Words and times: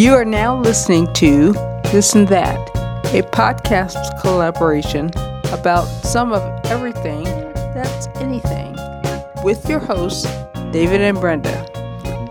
You 0.00 0.14
are 0.14 0.24
now 0.24 0.58
listening 0.58 1.12
to 1.12 1.52
This 1.92 2.14
and 2.14 2.26
That, 2.28 2.56
a 3.14 3.20
podcast 3.20 4.18
collaboration 4.22 5.10
about 5.52 5.84
some 5.84 6.32
of 6.32 6.40
everything 6.70 7.24
that's 7.74 8.06
anything 8.16 8.74
with 9.44 9.68
your 9.68 9.78
hosts, 9.78 10.24
David 10.72 11.02
and 11.02 11.20
Brenda. 11.20 11.68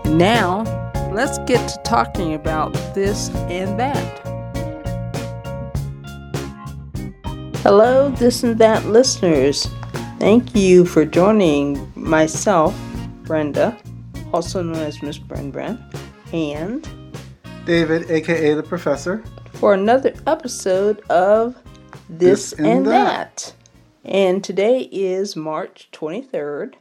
Now, 0.04 0.64
let's 1.12 1.38
get 1.46 1.64
to 1.68 1.80
talking 1.84 2.34
about 2.34 2.72
this 2.92 3.30
and 3.46 3.78
that. 3.78 4.18
Hello, 7.58 8.08
This 8.08 8.42
and 8.42 8.58
That 8.58 8.86
listeners. 8.86 9.68
Thank 10.18 10.56
you 10.56 10.84
for 10.84 11.04
joining 11.04 11.92
myself, 11.94 12.76
Brenda, 13.22 13.78
also 14.32 14.60
known 14.60 14.82
as 14.82 15.00
Miss 15.04 15.20
Bren 15.20 15.52
Bren, 15.52 15.78
and 16.32 16.99
David, 17.64 18.10
aka 18.10 18.54
the 18.54 18.62
Professor, 18.62 19.22
for 19.52 19.74
another 19.74 20.14
episode 20.26 21.00
of 21.10 21.56
This, 22.08 22.50
This 22.50 22.52
and 22.54 22.66
and 22.66 22.86
That. 22.86 23.36
that. 23.36 23.54
And 24.04 24.42
today 24.42 24.80
is 24.90 25.36
March 25.36 25.88
23rd, 25.92 26.74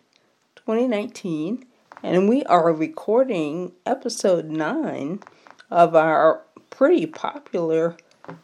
2019, 0.55 1.66
and 2.02 2.30
we 2.30 2.44
are 2.46 2.72
recording 2.74 3.74
episode 3.86 4.46
9 4.46 5.20
of 5.70 5.96
our 5.96 6.44
pretty 6.70 7.05
popular 7.05 7.98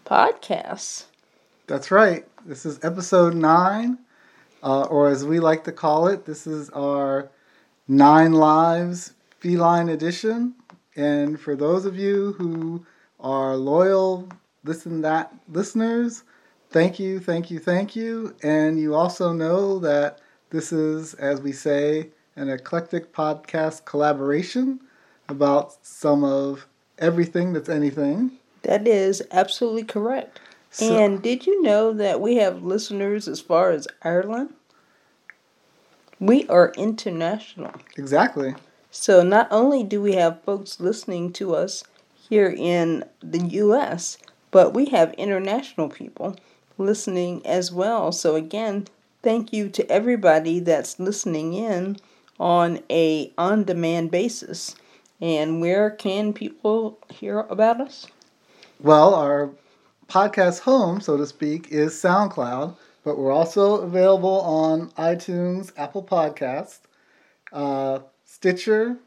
podcast. 0.06 1.06
That's 1.68 1.90
right. 1.90 2.28
This 2.46 2.66
is 2.66 2.80
episode 2.84 3.34
nine, 3.34 3.98
uh, 4.62 4.84
or 4.84 5.10
as 5.10 5.26
we 5.26 5.40
like 5.40 5.64
to 5.64 5.72
call 5.72 6.08
it, 6.08 6.26
this 6.26 6.46
is 6.46 6.70
our 6.72 7.30
Nine 7.88 8.34
Lives 8.34 9.14
Feline 9.40 9.90
Edition. 9.90 10.54
And 10.96 11.40
for 11.40 11.56
those 11.56 11.86
of 11.86 11.98
you 11.98 12.34
who 12.34 12.86
are 13.20 13.56
loyal 13.56 14.30
Listen 14.66 15.02
That 15.02 15.32
listeners, 15.48 16.24
thank 16.72 16.98
you, 16.98 17.20
thank 17.20 17.52
you, 17.52 17.60
thank 17.60 17.96
you. 17.96 18.36
And 18.42 18.80
you 18.80 18.96
also 18.96 19.32
know 19.32 19.78
that 19.78 20.22
this 20.50 20.74
is, 20.74 21.14
as 21.16 21.40
we 21.40 21.52
say, 21.52 22.10
an 22.36 22.50
eclectic 22.50 23.14
podcast 23.14 23.86
collaboration 23.86 24.80
about 25.30 25.86
some 25.86 26.24
of 26.24 26.66
everything 26.98 27.54
that's 27.54 27.70
anything. 27.70 28.32
That 28.64 28.88
is 28.88 29.22
absolutely 29.32 29.84
correct. 29.84 30.40
So- 30.72 30.98
and 30.98 31.22
did 31.22 31.46
you 31.46 31.62
know 31.62 31.94
that 31.94 32.20
we 32.20 32.38
have 32.38 32.64
listeners 32.64 33.28
as 33.28 33.40
far 33.40 33.70
as 33.70 33.88
Ireland? 34.02 34.52
We 36.20 36.48
are 36.48 36.74
international. 36.76 37.72
Exactly. 37.98 38.56
So 38.98 39.22
not 39.24 39.50
only 39.52 39.84
do 39.84 40.02
we 40.02 40.14
have 40.14 40.42
folks 40.44 40.80
listening 40.80 41.34
to 41.34 41.54
us 41.54 41.84
here 42.30 42.48
in 42.48 43.04
the 43.22 43.42
US, 43.66 44.18
but 44.52 44.74
we 44.74 44.86
have 44.86 45.14
international 45.16 45.90
people 45.90 46.38
listening 46.78 47.46
as 47.46 47.74
well. 47.74 48.14
So 48.14 48.36
again, 48.36 48.88
thank 49.22 49.52
you 49.52 49.68
to 49.68 49.92
everybody 49.92 50.62
that's 50.62 50.98
listening 50.98 51.54
in 51.54 51.98
on 52.40 52.80
a 52.90 53.34
on-demand 53.38 54.12
basis. 54.12 54.76
And 55.20 55.60
where 55.60 55.92
can 55.92 56.32
people 56.32 56.98
hear 57.10 57.42
about 57.42 57.82
us? 57.82 58.08
Well, 58.80 59.14
our 59.14 59.52
podcast 60.08 60.62
home, 60.62 61.02
so 61.02 61.18
to 61.18 61.28
speak, 61.28 61.68
is 61.70 61.94
SoundCloud, 61.94 62.78
but 63.04 63.18
we're 63.18 63.34
also 63.34 63.82
available 63.82 64.40
on 64.40 64.90
iTunes, 64.92 65.74
Apple 65.78 66.04
Podcasts, 66.04 66.80
uh, 67.52 68.00
Stitcher, 68.46 68.98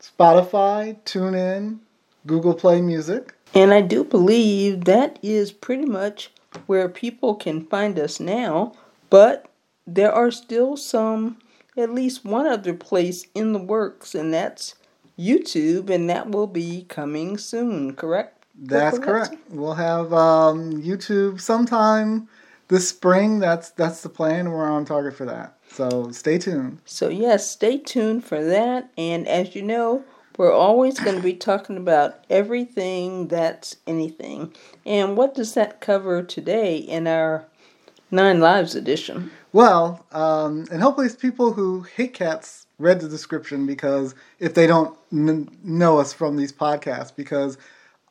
Spotify, 0.00 0.96
TuneIn, 1.04 1.80
Google 2.24 2.54
Play 2.54 2.80
Music. 2.80 3.34
And 3.52 3.74
I 3.74 3.80
do 3.80 4.04
believe 4.04 4.84
that 4.84 5.18
is 5.24 5.50
pretty 5.50 5.86
much 5.86 6.30
where 6.66 6.88
people 6.88 7.34
can 7.34 7.66
find 7.66 7.98
us 7.98 8.20
now, 8.20 8.74
but 9.10 9.50
there 9.88 10.12
are 10.12 10.30
still 10.30 10.76
some, 10.76 11.38
at 11.76 11.90
least 11.90 12.24
one 12.24 12.46
other 12.46 12.74
place 12.74 13.26
in 13.34 13.54
the 13.54 13.58
works, 13.58 14.14
and 14.14 14.32
that's 14.32 14.76
YouTube, 15.18 15.90
and 15.90 16.08
that 16.08 16.30
will 16.30 16.46
be 16.46 16.86
coming 16.88 17.38
soon, 17.38 17.96
correct? 17.96 18.44
That's 18.54 19.00
correct. 19.00 19.34
We'll 19.50 19.74
have 19.74 20.12
um, 20.12 20.80
YouTube 20.80 21.40
sometime 21.40 22.28
this 22.68 22.88
spring. 22.88 23.40
That's 23.40 23.70
that's 23.70 24.02
the 24.04 24.08
plan. 24.08 24.48
We're 24.50 24.70
on 24.70 24.84
target 24.84 25.16
for 25.16 25.24
that. 25.26 25.57
So 25.70 26.10
stay 26.12 26.38
tuned. 26.38 26.80
So, 26.84 27.08
yes, 27.08 27.50
stay 27.50 27.78
tuned 27.78 28.24
for 28.24 28.42
that. 28.44 28.90
And 28.98 29.28
as 29.28 29.54
you 29.54 29.62
know, 29.62 30.04
we're 30.36 30.52
always 30.52 30.98
going 30.98 31.16
to 31.16 31.22
be 31.22 31.34
talking 31.50 31.76
about 31.76 32.24
everything 32.30 33.28
that's 33.28 33.76
anything. 33.86 34.54
And 34.86 35.16
what 35.16 35.34
does 35.34 35.54
that 35.54 35.80
cover 35.80 36.22
today 36.22 36.76
in 36.76 37.06
our 37.06 37.46
Nine 38.10 38.40
Lives 38.40 38.74
edition? 38.74 39.30
Well, 39.52 40.06
um, 40.12 40.66
and 40.70 40.82
hopefully, 40.82 41.08
people 41.10 41.52
who 41.52 41.82
hate 41.82 42.14
cats 42.14 42.66
read 42.78 43.00
the 43.00 43.08
description 43.08 43.66
because 43.66 44.14
if 44.38 44.54
they 44.54 44.66
don't 44.66 44.96
n- 45.12 45.48
know 45.62 45.98
us 45.98 46.12
from 46.12 46.36
these 46.36 46.52
podcasts, 46.52 47.14
because 47.14 47.58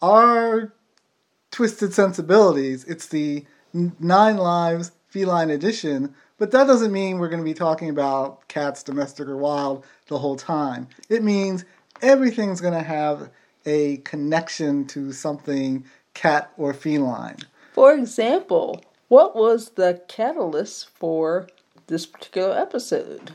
our 0.02 0.74
twisted 1.52 1.94
sensibilities, 1.94 2.84
it's 2.84 3.08
the 3.08 3.46
Nine 3.74 4.38
Lives 4.38 4.92
Feline 5.08 5.50
Edition, 5.50 6.14
but 6.38 6.52
that 6.52 6.68
doesn't 6.68 6.92
mean 6.92 7.18
we're 7.18 7.30
going 7.30 7.42
to 7.42 7.46
be 7.46 7.54
talking 7.54 7.90
about 7.90 8.48
cats, 8.48 8.84
domestic 8.84 9.28
or 9.28 9.38
wild, 9.38 9.86
the 10.08 10.18
whole 10.18 10.36
time. 10.36 10.88
It 11.10 11.24
means 11.24 11.66
everything's 12.02 12.62
going 12.62 12.74
to 12.74 12.84
have 12.84 13.30
a 13.66 13.98
connection 13.98 14.86
to 14.88 15.12
something 15.12 15.86
cat 16.14 16.52
or 16.58 16.74
feline. 16.74 17.38
For 17.74 17.94
example, 17.94 18.84
what 19.08 19.36
was 19.36 19.72
the 19.72 20.02
catalyst 20.08 20.90
for 20.90 21.48
this 21.88 22.06
particular 22.06 22.58
episode? 22.58 23.32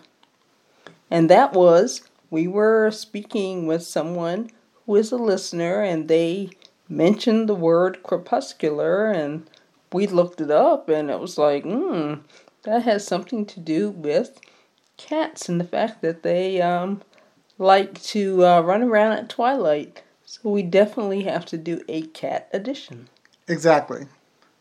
And 1.11 1.29
that 1.31 1.53
was 1.53 2.03
we 2.31 2.49
were 2.49 2.91
speaking 2.91 3.67
with 3.67 3.83
someone 3.83 4.51
who 4.87 4.97
is 4.97 5.13
a 5.13 5.17
listener, 5.17 5.83
and 5.83 6.09
they 6.09 6.51
mentioned 6.89 7.49
the 7.49 7.55
word 7.55 8.03
crepuscular, 8.03 9.11
and 9.11 9.49
we 9.93 10.07
looked 10.07 10.41
it 10.41 10.51
up, 10.51 10.89
and 10.89 11.11
it 11.11 11.21
was 11.21 11.37
like, 11.37 11.63
hmm, 11.65 12.15
that 12.65 12.83
has 12.83 13.07
something 13.07 13.45
to 13.47 13.61
do 13.61 13.91
with 13.91 14.41
cats 14.97 15.49
and 15.49 15.61
the 15.61 15.65
fact 15.65 16.03
that 16.03 16.23
they 16.23 16.61
um, 16.61 17.03
like 17.59 18.01
to 18.03 18.45
uh, 18.45 18.61
run 18.61 18.83
around 18.83 19.13
at 19.13 19.29
twilight. 19.29 20.03
So 20.25 20.51
we 20.51 20.63
definitely 20.63 21.25
have 21.25 21.45
to 21.47 21.59
do 21.59 21.83
a 21.89 22.03
cat 22.03 22.49
edition. 22.53 23.09
Exactly. 23.49 24.07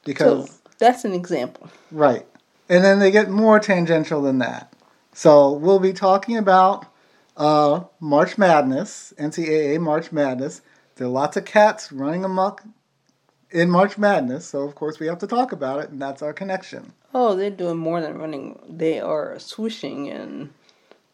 Because. 0.03 0.49
So 0.49 0.55
that's 0.79 1.05
an 1.05 1.13
example. 1.13 1.69
Right. 1.91 2.25
And 2.67 2.83
then 2.83 2.99
they 2.99 3.11
get 3.11 3.29
more 3.29 3.59
tangential 3.59 4.21
than 4.21 4.39
that. 4.39 4.73
So 5.13 5.51
we'll 5.51 5.79
be 5.79 5.93
talking 5.93 6.37
about 6.37 6.85
uh, 7.37 7.81
March 7.99 8.37
Madness, 8.37 9.13
NCAA 9.19 9.79
March 9.79 10.11
Madness. 10.11 10.61
There 10.95 11.07
are 11.07 11.09
lots 11.09 11.37
of 11.37 11.45
cats 11.45 11.91
running 11.91 12.23
amok 12.23 12.63
in 13.51 13.69
March 13.69 13.97
Madness, 13.97 14.45
so 14.45 14.61
of 14.61 14.75
course 14.75 14.99
we 14.99 15.07
have 15.07 15.19
to 15.19 15.27
talk 15.27 15.51
about 15.51 15.79
it, 15.79 15.89
and 15.89 16.01
that's 16.01 16.21
our 16.21 16.33
connection. 16.33 16.93
Oh, 17.13 17.35
they're 17.35 17.49
doing 17.49 17.77
more 17.77 18.01
than 18.01 18.17
running. 18.17 18.59
They 18.67 18.99
are 18.99 19.37
swishing 19.39 20.09
and 20.09 20.51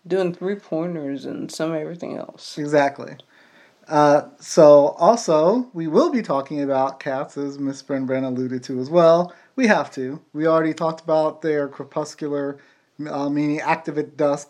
doing 0.05 0.33
three 0.33 0.55
pointers 0.55 1.25
and 1.25 1.51
some 1.51 1.73
everything 1.73 2.17
else. 2.17 2.57
Exactly. 2.57 3.17
Uh, 3.87 4.23
so 4.39 4.89
also 4.97 5.69
we 5.73 5.87
will 5.87 6.11
be 6.11 6.21
talking 6.21 6.61
about 6.61 6.99
cats, 6.99 7.37
as 7.37 7.57
Miss 7.57 7.81
Bren 7.81 8.05
Bren 8.07 8.25
alluded 8.25 8.63
to 8.63 8.79
as 8.79 8.89
well. 8.89 9.33
We 9.55 9.67
have 9.67 9.89
to. 9.91 10.21
We 10.33 10.45
already 10.45 10.73
talked 10.73 11.01
about 11.01 11.41
their 11.41 11.67
crepuscular, 11.67 12.59
uh, 13.09 13.29
meaning 13.29 13.59
active 13.59 13.97
at 13.97 14.17
dusk, 14.17 14.49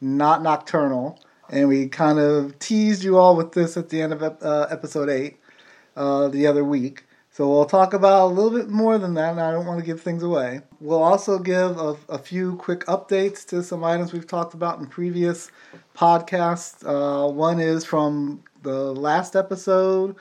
not 0.00 0.42
nocturnal, 0.42 1.20
and 1.50 1.68
we 1.68 1.88
kind 1.88 2.18
of 2.18 2.58
teased 2.58 3.04
you 3.04 3.18
all 3.18 3.36
with 3.36 3.52
this 3.52 3.76
at 3.76 3.90
the 3.90 4.00
end 4.02 4.12
of 4.12 4.22
uh, 4.22 4.66
episode 4.70 5.08
eight 5.08 5.38
uh, 5.96 6.28
the 6.28 6.46
other 6.46 6.64
week. 6.64 7.04
So 7.38 7.48
we'll 7.48 7.66
talk 7.66 7.94
about 7.94 8.24
a 8.24 8.34
little 8.34 8.50
bit 8.50 8.68
more 8.68 8.98
than 8.98 9.14
that, 9.14 9.30
and 9.30 9.40
I 9.40 9.52
don't 9.52 9.64
want 9.64 9.78
to 9.78 9.86
give 9.86 10.00
things 10.00 10.24
away. 10.24 10.62
We'll 10.80 11.04
also 11.04 11.38
give 11.38 11.78
a, 11.78 11.94
a 12.08 12.18
few 12.18 12.56
quick 12.56 12.84
updates 12.86 13.46
to 13.50 13.62
some 13.62 13.84
items 13.84 14.12
we've 14.12 14.26
talked 14.26 14.54
about 14.54 14.80
in 14.80 14.88
previous 14.88 15.52
podcasts. 15.96 16.82
Uh, 16.84 17.30
one 17.30 17.60
is 17.60 17.84
from 17.84 18.42
the 18.64 18.92
last 18.92 19.36
episode, 19.36 20.16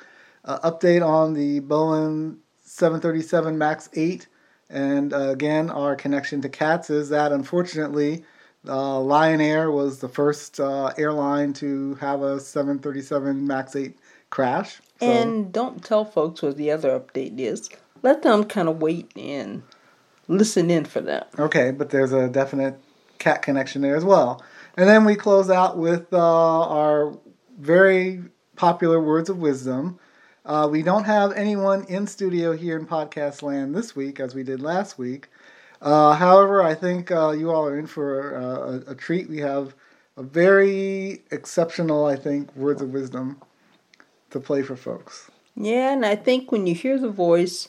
uh, 0.45 0.69
update 0.69 1.03
on 1.03 1.33
the 1.33 1.59
Boeing 1.61 2.37
737 2.65 3.57
MAX 3.57 3.89
8. 3.93 4.27
And 4.69 5.11
uh, 5.11 5.29
again, 5.29 5.71
our 5.71 5.95
connection 5.95 6.39
to 6.43 6.49
cats 6.49 6.91
is 6.91 7.09
that 7.09 7.31
unfortunately, 7.31 8.25
uh, 8.67 8.99
Lion 8.99 9.41
Air 9.41 9.71
was 9.71 9.97
the 9.97 10.09
first 10.09 10.59
uh, 10.59 10.93
airline 10.99 11.53
to 11.53 11.95
have 11.95 12.21
a 12.21 12.39
737 12.39 13.47
MAX 13.47 13.75
8 13.75 13.97
crash. 14.29 14.81
So- 14.99 15.05
And 15.05 15.51
don't 15.51 15.83
tell 15.83 16.05
folks 16.05 16.41
what 16.41 16.57
the 16.57 16.71
other 16.71 16.99
update 16.99 17.39
is. 17.39 17.69
Let 18.03 18.21
them 18.21 18.43
kind 18.45 18.69
of 18.69 18.81
wait 18.81 19.11
and 19.15 19.63
listen 20.27 20.69
in 20.69 20.85
for 20.85 21.01
that. 21.01 21.29
Okay, 21.37 21.71
but 21.71 21.89
there's 21.89 22.13
a 22.13 22.27
definite 22.27 22.79
cat 23.17 23.41
connection 23.41 23.81
there 23.81 23.95
as 23.95 24.05
well. 24.05 24.43
And 24.75 24.87
then 24.87 25.05
we 25.05 25.15
close 25.15 25.49
out 25.49 25.77
with 25.77 26.13
uh, 26.13 26.17
our 26.19 27.17
very 27.59 28.21
popular 28.55 29.01
words 29.01 29.29
of 29.29 29.37
wisdom. 29.39 29.99
Uh, 30.45 30.67
we 30.71 30.81
don't 30.83 31.03
have 31.03 31.33
anyone 31.33 31.83
in 31.85 32.07
studio 32.07 32.55
here 32.55 32.77
in 32.77 32.85
podcast 32.85 33.41
land 33.41 33.75
this 33.75 33.95
week 33.95 34.19
as 34.19 34.33
we 34.35 34.43
did 34.43 34.61
last 34.61 34.97
week. 34.97 35.27
Uh, 35.81 36.13
however, 36.13 36.63
I 36.63 36.73
think 36.73 37.11
uh, 37.11 37.31
you 37.31 37.51
all 37.51 37.65
are 37.65 37.77
in 37.77 37.87
for 37.87 38.35
uh, 38.35 38.89
a, 38.89 38.91
a, 38.91 38.95
treat. 38.95 39.29
We 39.29 39.39
have 39.39 39.75
a 40.15 40.23
very 40.23 41.23
exceptional, 41.31 42.05
I 42.05 42.15
think, 42.15 42.55
words 42.55 42.81
of 42.81 42.89
wisdom 42.93 43.41
to 44.39 44.45
play 44.45 44.61
for 44.61 44.75
folks. 44.75 45.29
Yeah, 45.55 45.93
and 45.93 46.05
I 46.05 46.15
think 46.15 46.51
when 46.51 46.67
you 46.67 46.75
hear 46.75 46.99
the 46.99 47.09
voice, 47.09 47.67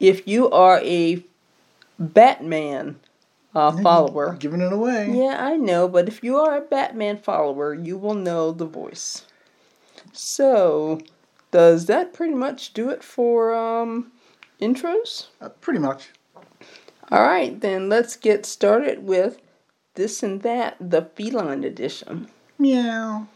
if 0.00 0.26
you 0.26 0.50
are 0.50 0.80
a 0.82 1.22
Batman 1.98 2.98
uh, 3.54 3.72
follower, 3.82 4.36
giving 4.38 4.60
it 4.60 4.72
away. 4.72 5.10
Yeah, 5.10 5.36
I 5.38 5.56
know, 5.56 5.88
but 5.88 6.08
if 6.08 6.22
you 6.22 6.36
are 6.36 6.56
a 6.56 6.60
Batman 6.60 7.18
follower, 7.18 7.74
you 7.74 7.96
will 7.96 8.14
know 8.14 8.52
the 8.52 8.66
voice. 8.66 9.24
So, 10.12 11.00
does 11.50 11.86
that 11.86 12.12
pretty 12.12 12.34
much 12.34 12.74
do 12.74 12.90
it 12.90 13.02
for 13.02 13.54
um, 13.54 14.12
intros? 14.60 15.28
Uh, 15.40 15.48
pretty 15.48 15.78
much. 15.78 16.10
All 17.10 17.22
right, 17.22 17.58
then 17.58 17.88
let's 17.88 18.16
get 18.16 18.44
started 18.44 19.04
with 19.06 19.38
this 19.94 20.22
and 20.22 20.42
that, 20.42 20.76
the 20.80 21.02
feline 21.02 21.64
edition. 21.64 22.28
Meow. 22.58 23.28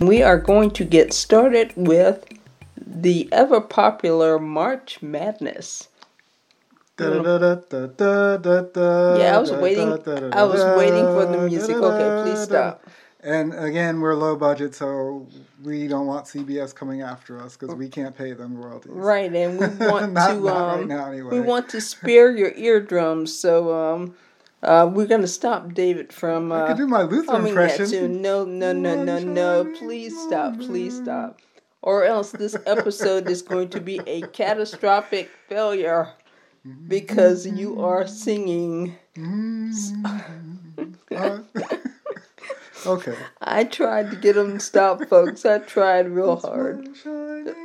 We 0.00 0.22
are 0.22 0.38
going 0.38 0.72
to 0.72 0.84
get 0.84 1.12
started 1.12 1.72
with 1.76 2.24
the 2.76 3.28
ever 3.32 3.60
popular 3.60 4.38
March 4.38 5.00
Madness. 5.00 5.88
Yeah, 9.18 9.36
I 9.36 9.38
was 9.38 9.50
waiting. 9.52 9.88
I 10.32 10.42
was 10.44 10.62
waiting 10.76 11.04
for 11.04 11.26
the 11.26 11.38
music. 11.48 11.76
Okay, 11.76 12.22
please 12.24 12.40
stop. 12.42 12.84
And 13.24 13.54
again, 13.54 14.00
we're 14.00 14.14
low 14.14 14.34
budget, 14.34 14.74
so 14.74 15.28
we 15.62 15.86
don't 15.86 16.06
want 16.06 16.26
CBS 16.26 16.74
coming 16.74 17.02
after 17.02 17.40
us 17.40 17.56
because 17.56 17.74
we 17.74 17.88
can't 17.88 18.16
pay 18.16 18.32
them 18.32 18.56
royalties. 18.56 18.90
Right, 18.92 19.32
and 19.32 19.60
we 19.60 19.66
want 19.86 20.12
not, 20.12 20.28
to 20.28 20.40
not 20.40 20.46
um, 20.46 20.78
right 20.80 20.88
now 20.88 21.06
anyway. 21.06 21.38
we 21.38 21.40
want 21.40 21.68
to 21.68 21.80
spare 21.80 22.36
your 22.36 22.52
eardrums, 22.56 23.38
so 23.38 23.72
um, 23.72 24.16
uh, 24.64 24.90
we're 24.92 25.06
gonna 25.06 25.28
stop 25.28 25.72
David 25.72 26.12
from 26.12 26.50
uh, 26.50 26.64
I 26.64 26.68
could 26.68 26.78
do 26.78 26.88
my 26.88 27.02
Luther 27.02 27.46
impression. 27.46 28.20
No, 28.20 28.44
no, 28.44 28.72
no, 28.72 29.04
no, 29.04 29.20
no! 29.20 29.72
Please 29.78 30.20
stop! 30.20 30.58
Please 30.58 31.00
stop! 31.00 31.38
Or 31.80 32.04
else 32.04 32.32
this 32.32 32.56
episode 32.66 33.30
is 33.30 33.40
going 33.40 33.68
to 33.70 33.80
be 33.80 34.00
a 34.06 34.22
catastrophic 34.22 35.30
failure 35.48 36.10
because 36.88 37.46
you 37.46 37.80
are 37.80 38.08
singing. 38.08 38.96
Okay. 42.86 43.16
I 43.40 43.64
tried 43.64 44.10
to 44.10 44.16
get 44.16 44.34
them 44.34 44.54
to 44.54 44.60
stop, 44.60 45.04
folks. 45.08 45.44
I 45.44 45.58
tried 45.58 46.08
real 46.08 46.36
hard. 46.36 46.88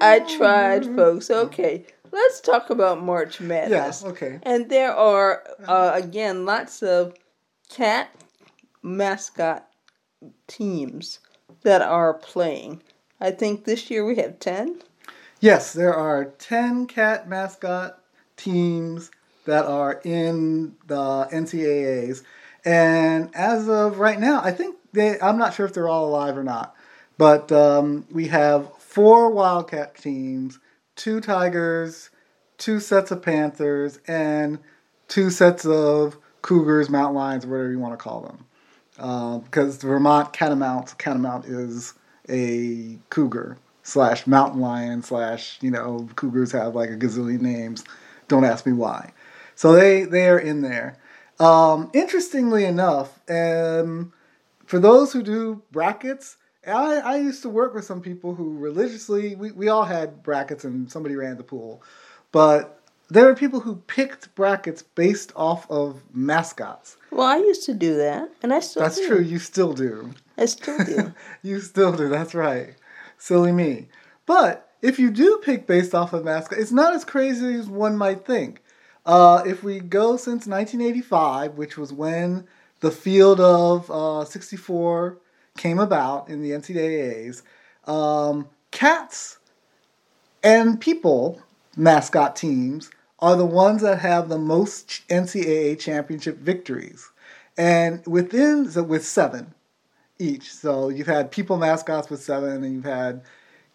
I 0.01 0.19
tried, 0.37 0.85
folks. 0.95 1.29
Okay, 1.29 1.85
let's 2.11 2.39
talk 2.41 2.69
about 2.69 3.03
March 3.03 3.39
Yeah, 3.41 3.47
Madness. 3.47 4.03
okay. 4.05 4.39
And 4.43 4.69
there 4.69 4.93
are, 4.93 5.43
uh, 5.67 5.91
again, 5.95 6.45
lots 6.45 6.81
of 6.83 7.15
cat 7.69 8.09
mascot 8.83 9.67
teams 10.47 11.19
that 11.63 11.81
are 11.81 12.13
playing. 12.13 12.81
I 13.19 13.31
think 13.31 13.65
this 13.65 13.89
year 13.89 14.05
we 14.05 14.15
have 14.17 14.39
10. 14.39 14.81
Yes, 15.39 15.73
there 15.73 15.93
are 15.93 16.25
10 16.25 16.87
cat 16.87 17.27
mascot 17.27 17.99
teams 18.37 19.11
that 19.45 19.65
are 19.65 20.01
in 20.03 20.75
the 20.87 21.27
NCAAs. 21.31 22.23
And 22.65 23.29
as 23.35 23.69
of 23.69 23.99
right 23.99 24.19
now, 24.19 24.41
I 24.43 24.51
think 24.51 24.76
they, 24.94 25.19
I'm 25.19 25.38
not 25.38 25.54
sure 25.54 25.66
if 25.66 25.74
they're 25.74 25.89
all 25.89 26.07
alive 26.07 26.38
or 26.38 26.44
not, 26.44 26.75
but 27.18 27.51
um, 27.51 28.06
we 28.12 28.28
have 28.28 28.72
four 28.78 29.30
Wildcat 29.30 29.95
teams, 29.95 30.60
two 30.95 31.22
Tigers, 31.22 32.10
two 32.57 32.80
sets 32.80 33.12
of 33.12 33.22
Panthers, 33.22 34.00
and 34.07 34.60
two 35.07 35.30
sets 35.30 35.66
of 35.66 36.18
Cougars, 36.42 36.89
Mountain 36.89 37.16
Lions, 37.16 37.45
whatever 37.45 37.72
you 37.72 37.80
want 37.80 37.94
to 37.94 38.04
call 38.04 38.22
them. 38.22 38.45
Uh, 39.00 39.38
because 39.39 39.78
the 39.78 39.88
Vermont 39.88 40.34
Catamount, 40.34 40.98
Catamount 40.98 41.45
is 41.45 41.94
a 42.30 42.98
cougar 43.10 43.57
slash 43.84 44.28
mountain 44.28 44.60
lion 44.60 45.01
slash 45.01 45.57
you 45.62 45.72
know 45.72 46.10
cougars 46.16 46.51
have 46.51 46.75
like 46.75 46.89
a 46.89 46.98
gazillion 46.98 47.42
names. 47.42 47.84
Don't 48.28 48.44
ask 48.44 48.66
me 48.66 48.74
why. 48.74 49.13
So 49.56 49.74
they 49.74 50.04
they 50.04 50.28
are 50.28 50.39
in 50.39 50.62
there. 50.62 50.98
Um, 51.39 51.92
interestingly 51.94 52.66
enough, 52.66 53.19
um, 53.30 54.12
for 54.67 54.79
those 54.79 55.13
who 55.13 55.23
do 55.23 55.63
brackets, 55.71 56.37
I, 56.67 56.97
I 56.99 57.17
used 57.17 57.41
to 57.43 57.49
work 57.49 57.73
with 57.73 57.85
some 57.85 58.01
people 58.01 58.35
who 58.35 58.57
religiously 58.57 59.35
we, 59.35 59.51
we 59.51 59.69
all 59.69 59.85
had 59.85 60.21
brackets 60.21 60.65
and 60.65 60.91
somebody 60.91 61.15
ran 61.15 61.37
the 61.37 61.43
pool, 61.43 61.81
but 62.31 62.81
there 63.09 63.29
are 63.29 63.35
people 63.35 63.61
who 63.61 63.77
picked 63.87 64.35
brackets 64.35 64.83
based 64.83 65.31
off 65.35 65.69
of 65.71 66.03
mascots. 66.13 66.97
Well, 67.09 67.25
I 67.25 67.37
used 67.37 67.63
to 67.63 67.73
do 67.73 67.95
that, 67.95 68.29
and 68.43 68.53
I 68.53 68.59
still 68.59 68.81
That's 68.81 68.97
do. 68.97 69.07
true. 69.07 69.21
You 69.21 69.39
still 69.39 69.71
do. 69.71 70.13
I 70.37 70.45
still 70.45 70.83
do. 70.83 71.13
you 71.41 71.61
still 71.61 71.93
do. 71.93 72.09
That's 72.09 72.35
right. 72.35 72.75
Silly 73.17 73.53
me. 73.53 73.87
But 74.25 74.69
if 74.81 74.99
you 74.99 75.09
do 75.09 75.41
pick 75.41 75.65
based 75.65 75.95
off 75.95 76.11
of 76.11 76.25
mascot, 76.25 76.59
it's 76.59 76.73
not 76.73 76.93
as 76.93 77.05
crazy 77.05 77.55
as 77.55 77.67
one 77.67 77.95
might 77.95 78.25
think. 78.25 78.61
Uh, 79.05 79.41
if 79.45 79.63
we 79.63 79.79
go 79.79 80.17
since 80.17 80.45
1985, 80.45 81.53
which 81.53 81.77
was 81.77 81.93
when 81.93 82.45
the 82.79 82.91
field 82.91 83.39
of 83.39 83.89
uh, 83.89 84.25
64 84.25 85.18
came 85.57 85.79
about 85.79 86.29
in 86.29 86.41
the 86.41 86.51
NCAAs, 86.51 87.41
um, 87.89 88.47
cats 88.71 89.38
and 90.44 90.79
people 90.79 91.41
mascot 91.75 92.35
teams 92.35 92.91
are 93.19 93.35
the 93.35 93.45
ones 93.45 93.81
that 93.81 94.00
have 94.00 94.29
the 94.29 94.38
most 94.38 95.07
NCAA 95.07 95.79
championship 95.79 96.38
victories, 96.38 97.09
and 97.57 98.06
within 98.06 98.69
so 98.69 98.83
with 98.83 99.06
seven 99.06 99.53
each. 100.19 100.53
So 100.53 100.89
you've 100.89 101.07
had 101.07 101.31
people 101.31 101.57
mascots 101.57 102.09
with 102.09 102.21
seven, 102.21 102.63
and 102.63 102.75
you've 102.75 102.84
had 102.84 103.24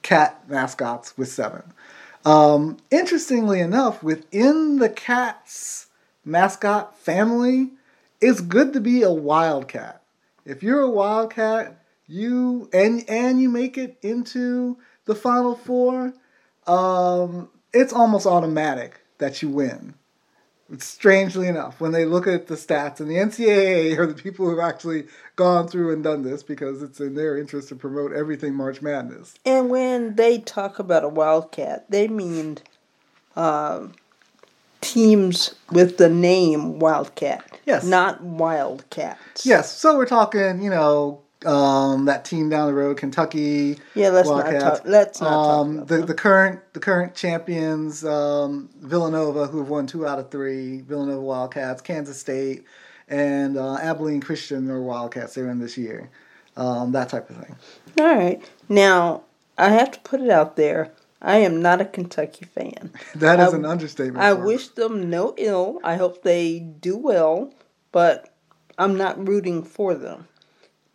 cat 0.02 0.48
mascots 0.48 1.16
with 1.18 1.28
seven. 1.28 1.62
Um, 2.24 2.76
interestingly 2.90 3.60
enough, 3.60 4.02
within 4.02 4.78
the 4.78 4.88
cat's 4.88 5.88
mascot 6.24 6.96
family, 6.96 7.70
it's 8.22 8.40
good 8.40 8.72
to 8.72 8.80
be 8.80 9.02
a 9.02 9.12
wildcat. 9.12 10.02
If 10.46 10.62
you're 10.62 10.80
a 10.80 10.90
wildcat, 10.90 11.84
you 12.06 12.70
and 12.72 13.04
and 13.08 13.40
you 13.40 13.50
make 13.50 13.76
it 13.76 13.98
into 14.02 14.78
the 15.04 15.14
final 15.14 15.56
four, 15.56 16.14
um, 16.66 17.50
it's 17.72 17.92
almost 17.92 18.26
automatic 18.26 19.00
that 19.18 19.42
you 19.42 19.48
win. 19.48 19.94
Strangely 20.78 21.48
enough, 21.48 21.80
when 21.80 21.92
they 21.92 22.06
look 22.06 22.26
at 22.26 22.46
the 22.46 22.54
stats, 22.54 22.98
and 22.98 23.10
the 23.10 23.16
NCAA 23.16 23.98
are 23.98 24.06
the 24.12 24.14
people 24.14 24.48
who've 24.48 24.58
actually 24.58 25.04
gone 25.36 25.68
through 25.68 25.92
and 25.92 26.02
done 26.02 26.22
this 26.22 26.42
because 26.42 26.82
it's 26.82 27.00
in 27.00 27.14
their 27.14 27.36
interest 27.36 27.68
to 27.68 27.76
promote 27.76 28.12
everything 28.12 28.54
March 28.54 28.80
Madness. 28.80 29.34
and 29.44 29.68
when 29.68 30.14
they 30.14 30.38
talk 30.38 30.78
about 30.78 31.04
a 31.04 31.08
wildcat, 31.08 31.90
they 31.90 32.08
mean 32.08 32.58
um, 33.36 33.92
teams 34.82 35.54
with 35.70 35.96
the 35.96 36.10
name 36.10 36.78
Wildcat. 36.78 37.60
Yes. 37.64 37.84
Not 37.84 38.22
Wildcats. 38.22 39.46
Yes, 39.46 39.74
so 39.74 39.96
we're 39.96 40.04
talking, 40.06 40.60
you 40.62 40.68
know, 40.68 41.22
um, 41.46 42.04
that 42.04 42.24
team 42.24 42.48
down 42.50 42.68
the 42.68 42.74
road, 42.74 42.96
Kentucky. 42.98 43.78
Yeah, 43.94 44.10
let's 44.10 44.28
Wildcats. 44.28 44.64
not 44.64 44.76
talk. 44.76 44.82
Let's 44.84 45.20
not 45.20 45.32
um, 45.32 45.38
talk 45.38 45.74
about 45.76 45.88
the 45.88 45.96
them. 45.96 46.06
the 46.06 46.14
current 46.14 46.72
the 46.72 46.80
current 46.80 47.14
champions, 47.14 48.04
um, 48.04 48.68
Villanova, 48.80 49.46
who 49.46 49.58
have 49.58 49.68
won 49.68 49.86
two 49.86 50.06
out 50.06 50.18
of 50.18 50.30
three. 50.30 50.82
Villanova 50.82 51.20
Wildcats, 51.20 51.80
Kansas 51.80 52.18
State, 52.18 52.64
and 53.08 53.56
uh, 53.56 53.76
Abilene 53.76 54.20
Christian 54.20 54.70
are 54.70 54.82
Wildcats. 54.82 55.34
They're 55.34 55.50
in 55.50 55.58
this 55.58 55.76
year. 55.76 56.10
Um, 56.56 56.92
that 56.92 57.08
type 57.08 57.30
of 57.30 57.36
thing. 57.36 57.56
All 57.98 58.14
right. 58.14 58.42
Now, 58.68 59.22
I 59.56 59.70
have 59.70 59.90
to 59.92 60.00
put 60.00 60.20
it 60.20 60.30
out 60.30 60.56
there. 60.56 60.92
I 61.22 61.38
am 61.38 61.62
not 61.62 61.80
a 61.80 61.84
Kentucky 61.84 62.44
fan. 62.44 62.90
That 63.14 63.38
is 63.40 63.54
I- 63.54 63.56
an 63.56 63.64
understatement. 63.64 64.18
I 64.18 64.32
wish 64.32 64.68
them 64.68 65.08
no 65.08 65.34
ill. 65.38 65.78
I 65.84 65.96
hope 65.96 66.22
they 66.22 66.58
do 66.58 66.96
well, 66.96 67.54
but 67.92 68.34
I'm 68.76 68.96
not 68.96 69.26
rooting 69.26 69.62
for 69.62 69.94
them. 69.94 70.26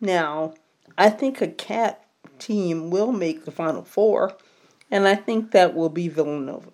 Now, 0.00 0.54
I 0.96 1.10
think 1.10 1.40
a 1.40 1.48
cat 1.48 2.04
team 2.38 2.90
will 2.90 3.10
make 3.10 3.44
the 3.44 3.50
final 3.50 3.82
four, 3.82 4.36
and 4.90 5.08
I 5.08 5.14
think 5.14 5.52
that 5.52 5.74
will 5.74 5.88
be 5.88 6.08
Villanova. 6.08 6.70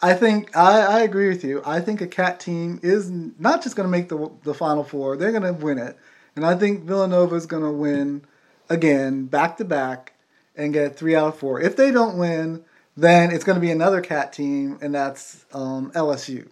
I 0.00 0.14
think 0.14 0.56
I, 0.56 0.82
I 0.82 1.00
agree 1.00 1.28
with 1.28 1.42
you. 1.42 1.60
I 1.64 1.80
think 1.80 2.00
a 2.00 2.06
cat 2.06 2.38
team 2.38 2.78
is 2.82 3.10
not 3.10 3.62
just 3.62 3.74
going 3.74 3.86
to 3.86 3.90
make 3.90 4.08
the 4.08 4.30
the 4.44 4.54
final 4.54 4.84
four; 4.84 5.16
they're 5.16 5.32
going 5.32 5.42
to 5.42 5.52
win 5.52 5.78
it, 5.78 5.96
and 6.36 6.44
I 6.46 6.54
think 6.54 6.84
Villanova 6.84 7.34
is 7.34 7.46
going 7.46 7.64
to 7.64 7.72
win 7.72 8.22
again, 8.68 9.24
back 9.24 9.56
to 9.56 9.64
back, 9.64 10.12
and 10.54 10.72
get 10.72 10.96
three 10.96 11.16
out 11.16 11.28
of 11.28 11.38
four. 11.38 11.60
If 11.60 11.74
they 11.76 11.90
don't 11.90 12.16
win, 12.18 12.64
then 12.98 13.30
it's 13.30 13.44
going 13.44 13.54
to 13.54 13.60
be 13.60 13.70
another 13.70 14.00
cat 14.00 14.32
team, 14.32 14.76
and 14.82 14.92
that's 14.92 15.46
um, 15.52 15.92
LSU. 15.92 16.48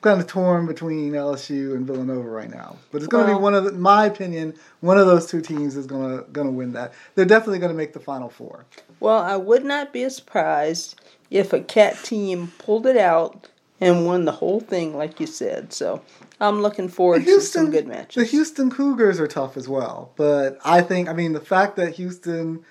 kind 0.00 0.20
of 0.20 0.26
torn 0.26 0.66
between 0.66 1.12
LSU 1.12 1.76
and 1.76 1.86
Villanova 1.86 2.28
right 2.28 2.50
now. 2.50 2.76
But 2.90 2.98
it's 2.98 3.06
going 3.06 3.28
to 3.28 3.34
be 3.34 3.40
one 3.40 3.54
of, 3.54 3.64
the, 3.64 3.72
my 3.72 4.06
opinion, 4.06 4.54
one 4.80 4.98
of 4.98 5.06
those 5.06 5.26
two 5.26 5.40
teams 5.40 5.76
is 5.76 5.86
going 5.86 6.18
to 6.18 6.24
going 6.30 6.48
to 6.48 6.52
win 6.52 6.72
that. 6.72 6.92
They're 7.14 7.24
definitely 7.24 7.60
going 7.60 7.70
to 7.70 7.76
make 7.76 7.92
the 7.92 8.00
Final 8.00 8.28
Four. 8.28 8.66
Well, 8.98 9.18
I 9.18 9.36
would 9.36 9.64
not 9.64 9.92
be 9.92 10.08
surprised 10.08 11.00
if 11.30 11.52
a 11.52 11.60
cat 11.60 11.96
team 12.02 12.52
pulled 12.58 12.86
it 12.86 12.96
out 12.96 13.48
and 13.80 14.04
won 14.06 14.24
the 14.24 14.32
whole 14.32 14.60
thing, 14.60 14.96
like 14.96 15.20
you 15.20 15.26
said. 15.26 15.72
So 15.72 16.02
I'm 16.40 16.60
looking 16.60 16.88
forward 16.88 17.24
to 17.24 17.40
some 17.40 17.70
good 17.70 17.86
matches. 17.86 18.24
The 18.24 18.30
Houston 18.30 18.70
Cougars 18.70 19.20
are 19.20 19.28
tough 19.28 19.56
as 19.56 19.68
well, 19.68 20.10
but 20.16 20.58
I 20.64 20.82
think 20.82 21.08
I 21.08 21.12
mean 21.12 21.34
the 21.34 21.40
fact 21.40 21.76
that 21.76 21.94
Houston 21.94 22.64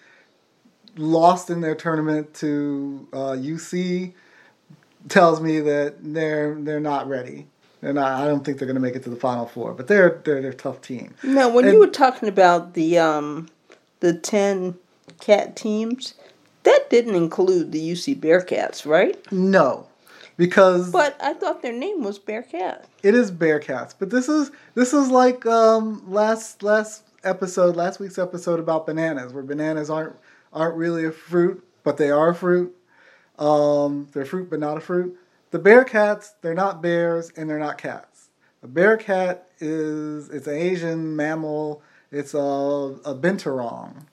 lost 0.98 1.50
in 1.50 1.62
their 1.62 1.76
tournament 1.76 2.34
to 2.36 3.08
uh, 3.14 3.18
UC 3.38 4.14
tells 5.10 5.42
me 5.42 5.60
that 5.62 5.96
they're 6.02 6.56
they're 6.56 6.80
not 6.80 7.08
ready. 7.08 7.48
They're 7.82 7.94
not. 7.94 8.22
I 8.22 8.26
don't 8.26 8.44
think 8.44 8.58
they're 8.58 8.66
going 8.68 8.76
to 8.76 8.82
make 8.82 8.96
it 8.96 9.04
to 9.04 9.10
the 9.10 9.16
Final 9.16 9.46
Four, 9.46 9.74
but 9.74 9.88
they're 9.88 10.22
they're, 10.24 10.42
they're 10.42 10.52
a 10.52 10.56
tough 10.56 10.82
team. 10.82 11.14
Now, 11.24 11.50
when 11.50 11.66
And- 11.66 11.74
you 11.74 11.80
were 11.80 11.88
talking 11.88 12.30
about 12.30 12.74
the 12.74 12.98
um, 12.98 13.50
the 14.00 14.14
ten 14.14 14.76
cat 15.20 15.56
teams, 15.56 16.16
that 16.64 16.90
didn't 16.90 17.16
include 17.16 17.72
the 17.72 17.92
UC 17.92 18.20
Bearcats, 18.20 18.86
right? 18.86 19.16
No, 19.32 19.86
because 20.38 20.92
But 20.92 21.16
I 21.22 21.34
thought 21.34 21.62
their 21.62 21.74
name 21.74 22.04
was 22.04 22.18
Bearcat. 22.18 22.86
it 23.04 23.14
is 23.14 23.32
Bearcats. 23.32 23.94
But 23.98 24.10
this 24.10 24.28
is 24.30 24.50
this 24.74 24.94
is 24.94 25.10
like 25.10 25.46
um, 25.46 26.04
last 26.12 26.64
last 26.64 27.04
episode, 27.24 27.76
last 27.76 28.00
week's 28.00 28.18
episode 28.18 28.60
about 28.60 28.86
bananas, 28.88 29.32
where 29.34 29.44
bananas 29.44 29.90
aren't 29.92 30.16
aren't 30.56 30.76
really 30.76 31.06
a 31.06 31.12
fruit, 31.12 31.64
but 31.84 31.98
they 31.98 32.10
are 32.10 32.34
fruit. 32.34 32.76
Um, 33.38 34.08
they're 34.14 34.26
fruit, 34.26 34.50
but 34.50 34.60
not 34.60 34.78
a 34.78 34.80
fruit. 34.80 35.18
The 35.52 35.60
bear 35.60 35.84
cats, 35.84 36.34
they're 36.42 36.54
not 36.54 36.82
bears 36.82 37.32
and 37.36 37.50
they're 37.50 37.60
not 37.60 37.78
cats. 37.78 38.30
A 38.64 38.68
bear 38.68 38.98
cat 38.98 39.50
is 39.60 40.30
it's 40.30 40.48
an 40.48 40.56
Asian 40.56 41.16
mammal. 41.16 41.84
It's 42.12 42.34
a 42.34 42.38
a 42.38 43.14
binturong, 43.14 44.06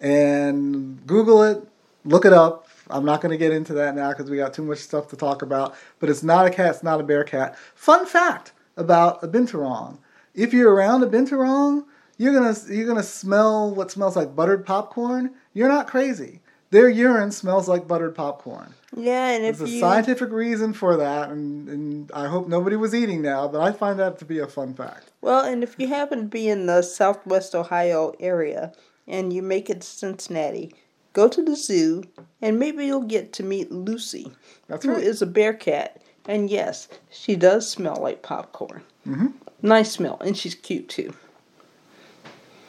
and 0.00 1.04
Google 1.06 1.42
it, 1.42 1.66
look 2.04 2.24
it 2.24 2.32
up. 2.32 2.66
I'm 2.88 3.04
not 3.04 3.20
going 3.20 3.30
to 3.30 3.36
get 3.36 3.52
into 3.52 3.74
that 3.74 3.94
now 3.94 4.10
because 4.10 4.30
we 4.30 4.36
got 4.36 4.54
too 4.54 4.62
much 4.62 4.78
stuff 4.78 5.08
to 5.08 5.16
talk 5.16 5.42
about. 5.42 5.74
But 5.98 6.08
it's 6.08 6.22
not 6.22 6.46
a 6.46 6.50
cat. 6.50 6.76
It's 6.76 6.82
not 6.82 7.00
a 7.00 7.04
bear 7.04 7.24
cat. 7.24 7.58
Fun 7.74 8.06
fact 8.06 8.52
about 8.76 9.22
a 9.22 9.28
binturong: 9.28 9.98
if 10.34 10.52
you're 10.54 10.72
around 10.72 11.02
a 11.02 11.06
binturong, 11.06 11.84
you're 12.20 12.34
gonna 12.34 12.54
you're 12.68 12.86
gonna 12.86 13.02
smell 13.02 13.74
what 13.74 13.90
smells 13.90 14.14
like 14.14 14.36
buttered 14.36 14.66
popcorn. 14.66 15.30
You're 15.54 15.68
not 15.70 15.86
crazy. 15.86 16.40
Their 16.68 16.88
urine 16.90 17.32
smells 17.32 17.66
like 17.66 17.88
buttered 17.88 18.14
popcorn. 18.14 18.74
Yeah, 18.94 19.30
and 19.30 19.44
if 19.44 19.56
There's 19.58 19.70
a 19.70 19.72
you 19.72 19.80
scientific 19.80 20.30
reason 20.30 20.72
for 20.74 20.96
that, 20.98 21.30
and, 21.30 21.68
and 21.68 22.12
I 22.12 22.26
hope 22.28 22.46
nobody 22.46 22.76
was 22.76 22.94
eating 22.94 23.22
now, 23.22 23.48
but 23.48 23.60
I 23.60 23.72
find 23.72 23.98
that 23.98 24.18
to 24.18 24.24
be 24.26 24.38
a 24.38 24.46
fun 24.46 24.74
fact. 24.74 25.10
well, 25.22 25.44
and 25.44 25.62
if 25.64 25.74
you 25.78 25.88
happen 25.88 26.18
to 26.20 26.26
be 26.26 26.46
in 26.48 26.66
the 26.66 26.82
Southwest 26.82 27.54
Ohio 27.54 28.12
area 28.20 28.72
and 29.08 29.32
you 29.32 29.42
make 29.42 29.70
it 29.70 29.80
to 29.80 29.86
Cincinnati, 29.86 30.74
go 31.14 31.26
to 31.26 31.42
the 31.42 31.56
zoo 31.56 32.04
and 32.42 32.58
maybe 32.58 32.84
you'll 32.84 33.02
get 33.02 33.32
to 33.34 33.42
meet 33.42 33.72
Lucy, 33.72 34.30
That's 34.68 34.84
who 34.84 34.92
right. 34.92 35.02
is 35.02 35.22
a 35.22 35.26
bear 35.26 35.54
cat. 35.54 36.02
And 36.26 36.50
yes, 36.50 36.86
she 37.10 37.34
does 37.34 37.68
smell 37.68 37.96
like 38.00 38.22
popcorn. 38.22 38.82
Mm-hmm. 39.08 39.28
Nice 39.62 39.90
smell, 39.92 40.18
and 40.20 40.36
she's 40.36 40.54
cute 40.54 40.88
too. 40.88 41.14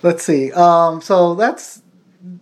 Let's 0.04 0.24
see. 0.24 0.52
Um, 0.52 1.02
so 1.02 1.36
that's 1.36 1.84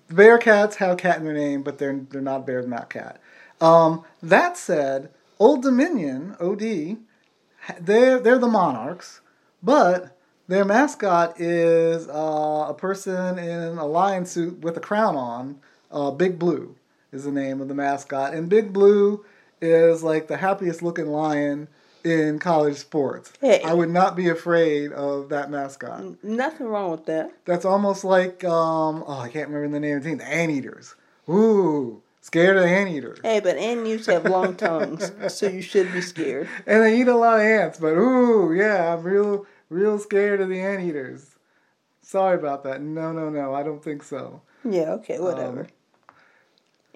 Bearcats 0.10 0.76
have 0.76 0.98
cat 0.98 1.18
in 1.18 1.26
their 1.26 1.34
name, 1.34 1.64
but 1.64 1.78
they're 1.78 2.00
they're 2.10 2.22
not 2.22 2.46
bear, 2.46 2.62
not 2.64 2.90
cat. 2.90 3.20
Um, 3.62 4.04
that 4.24 4.58
said, 4.58 5.10
Old 5.40 5.64
Dominion 5.64 6.36
(OD), 6.40 6.98
they're 7.80 8.20
they're 8.20 8.40
the 8.40 8.48
monarchs, 8.48 9.22
but 9.62 10.18
their 10.48 10.66
mascot 10.66 11.40
is 11.40 12.08
uh, 12.08 12.66
a 12.70 12.74
person 12.74 13.38
in 13.38 13.78
a 13.78 13.86
lion 13.86 14.26
suit 14.26 14.60
with 14.60 14.78
a 14.78 14.82
crown 14.82 15.16
on. 15.16 15.60
Uh, 15.92 16.12
Big 16.12 16.40
Blue 16.40 16.76
is 17.12 17.24
the 17.26 17.32
name 17.32 17.62
of 17.62 17.68
the 17.68 17.76
mascot, 17.76 18.34
and 18.34 18.50
Big 18.50 18.72
Blue 18.72 19.26
is 19.62 20.04
like 20.04 20.28
the 20.28 20.38
happiest 20.38 20.82
looking 20.82 21.08
lion 21.08 21.68
in 22.04 22.40
college 22.40 22.78
sports. 22.78 23.32
Hey. 23.42 23.62
I 23.64 23.74
would 23.74 23.90
not 23.90 24.16
be 24.16 24.30
afraid 24.30 24.92
of 24.92 25.30
that 25.30 25.50
mascot. 25.52 26.24
Nothing 26.24 26.68
wrong 26.68 26.92
with 26.92 27.06
that. 27.06 27.32
That's 27.46 27.66
almost 27.66 28.04
like 28.04 28.44
um 28.44 29.04
oh 29.08 29.20
I 29.20 29.30
can't 29.30 29.50
remember 29.50 29.74
the 29.74 29.80
name 29.80 29.98
of 29.98 30.04
the 30.04 30.10
team. 30.10 30.18
The 30.20 30.28
anteaters. 30.28 30.96
Ooh, 31.30 32.02
scared 32.22 32.58
of 32.58 32.64
the 32.64 32.70
anteaters. 32.70 33.20
Hey, 33.24 33.40
but 33.40 33.58
anteaters 33.58 34.06
have 34.08 34.26
long 34.26 34.56
tongues, 34.58 35.12
so 35.28 35.48
you 35.48 35.62
should 35.62 35.92
be 35.94 36.02
scared. 36.02 36.48
And 36.66 36.84
they 36.84 37.00
eat 37.00 37.08
a 37.08 37.16
lot 37.16 37.40
of 37.40 37.46
ants, 37.46 37.80
but 37.80 37.94
ooh, 37.94 38.54
yeah, 38.54 38.94
I'm 38.94 39.04
real 39.04 39.46
real 39.70 40.00
scared 40.00 40.42
of 40.42 40.50
the 40.50 40.60
anteaters. 40.60 41.36
Sorry 42.02 42.36
about 42.38 42.64
that. 42.64 42.82
No, 42.82 43.12
no, 43.12 43.30
no, 43.30 43.54
I 43.54 43.62
don't 43.62 43.84
think 43.84 44.02
so. 44.04 44.42
Yeah, 44.68 44.94
okay, 44.94 45.20
whatever. 45.20 45.62
Um, 45.62 45.68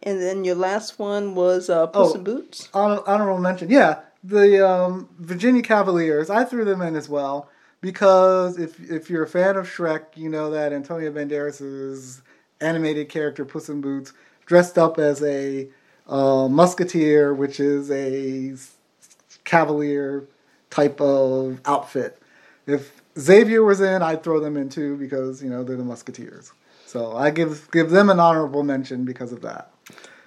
and 0.01 0.21
then 0.21 0.43
your 0.43 0.55
last 0.55 0.99
one 0.99 1.33
was 1.35 1.69
uh, 1.69 1.87
Puss 1.87 2.11
Oh. 2.11 2.15
in 2.15 2.23
Boots. 2.23 2.67
Honor- 2.73 3.03
Honorable 3.07 3.39
mention, 3.39 3.69
yeah, 3.69 4.01
the 4.23 4.67
um, 4.67 5.09
Virginia 5.19 5.61
Cavaliers. 5.61 6.29
I 6.29 6.45
threw 6.45 6.65
them 6.65 6.81
in 6.81 6.95
as 6.95 7.09
well 7.09 7.49
because 7.81 8.57
if 8.57 8.79
if 8.89 9.09
you're 9.09 9.23
a 9.23 9.27
fan 9.27 9.57
of 9.57 9.67
Shrek, 9.67 10.05
you 10.15 10.29
know 10.29 10.49
that 10.51 10.71
Antonio 10.73 11.11
Banderas' 11.11 12.21
animated 12.61 13.09
character 13.09 13.43
Puss 13.45 13.69
in 13.69 13.81
Boots 13.81 14.13
dressed 14.45 14.77
up 14.77 14.97
as 14.97 15.21
a 15.21 15.67
uh, 16.07 16.47
musketeer, 16.47 17.33
which 17.33 17.59
is 17.59 17.91
a 17.91 18.55
cavalier 19.43 20.25
type 20.69 20.99
of 21.01 21.59
outfit. 21.65 22.21
If 22.65 23.01
Xavier 23.19 23.63
was 23.63 23.81
in, 23.81 24.01
I'd 24.01 24.23
throw 24.23 24.39
them 24.39 24.57
in 24.57 24.69
too 24.69 24.97
because 24.97 25.43
you 25.43 25.49
know 25.49 25.63
they're 25.63 25.77
the 25.77 25.83
musketeers. 25.83 26.53
So 26.85 27.15
I 27.17 27.31
give 27.31 27.69
give 27.71 27.89
them 27.89 28.09
an 28.09 28.19
honorable 28.19 28.63
mention 28.63 29.03
because 29.03 29.31
of 29.31 29.41
that. 29.41 29.71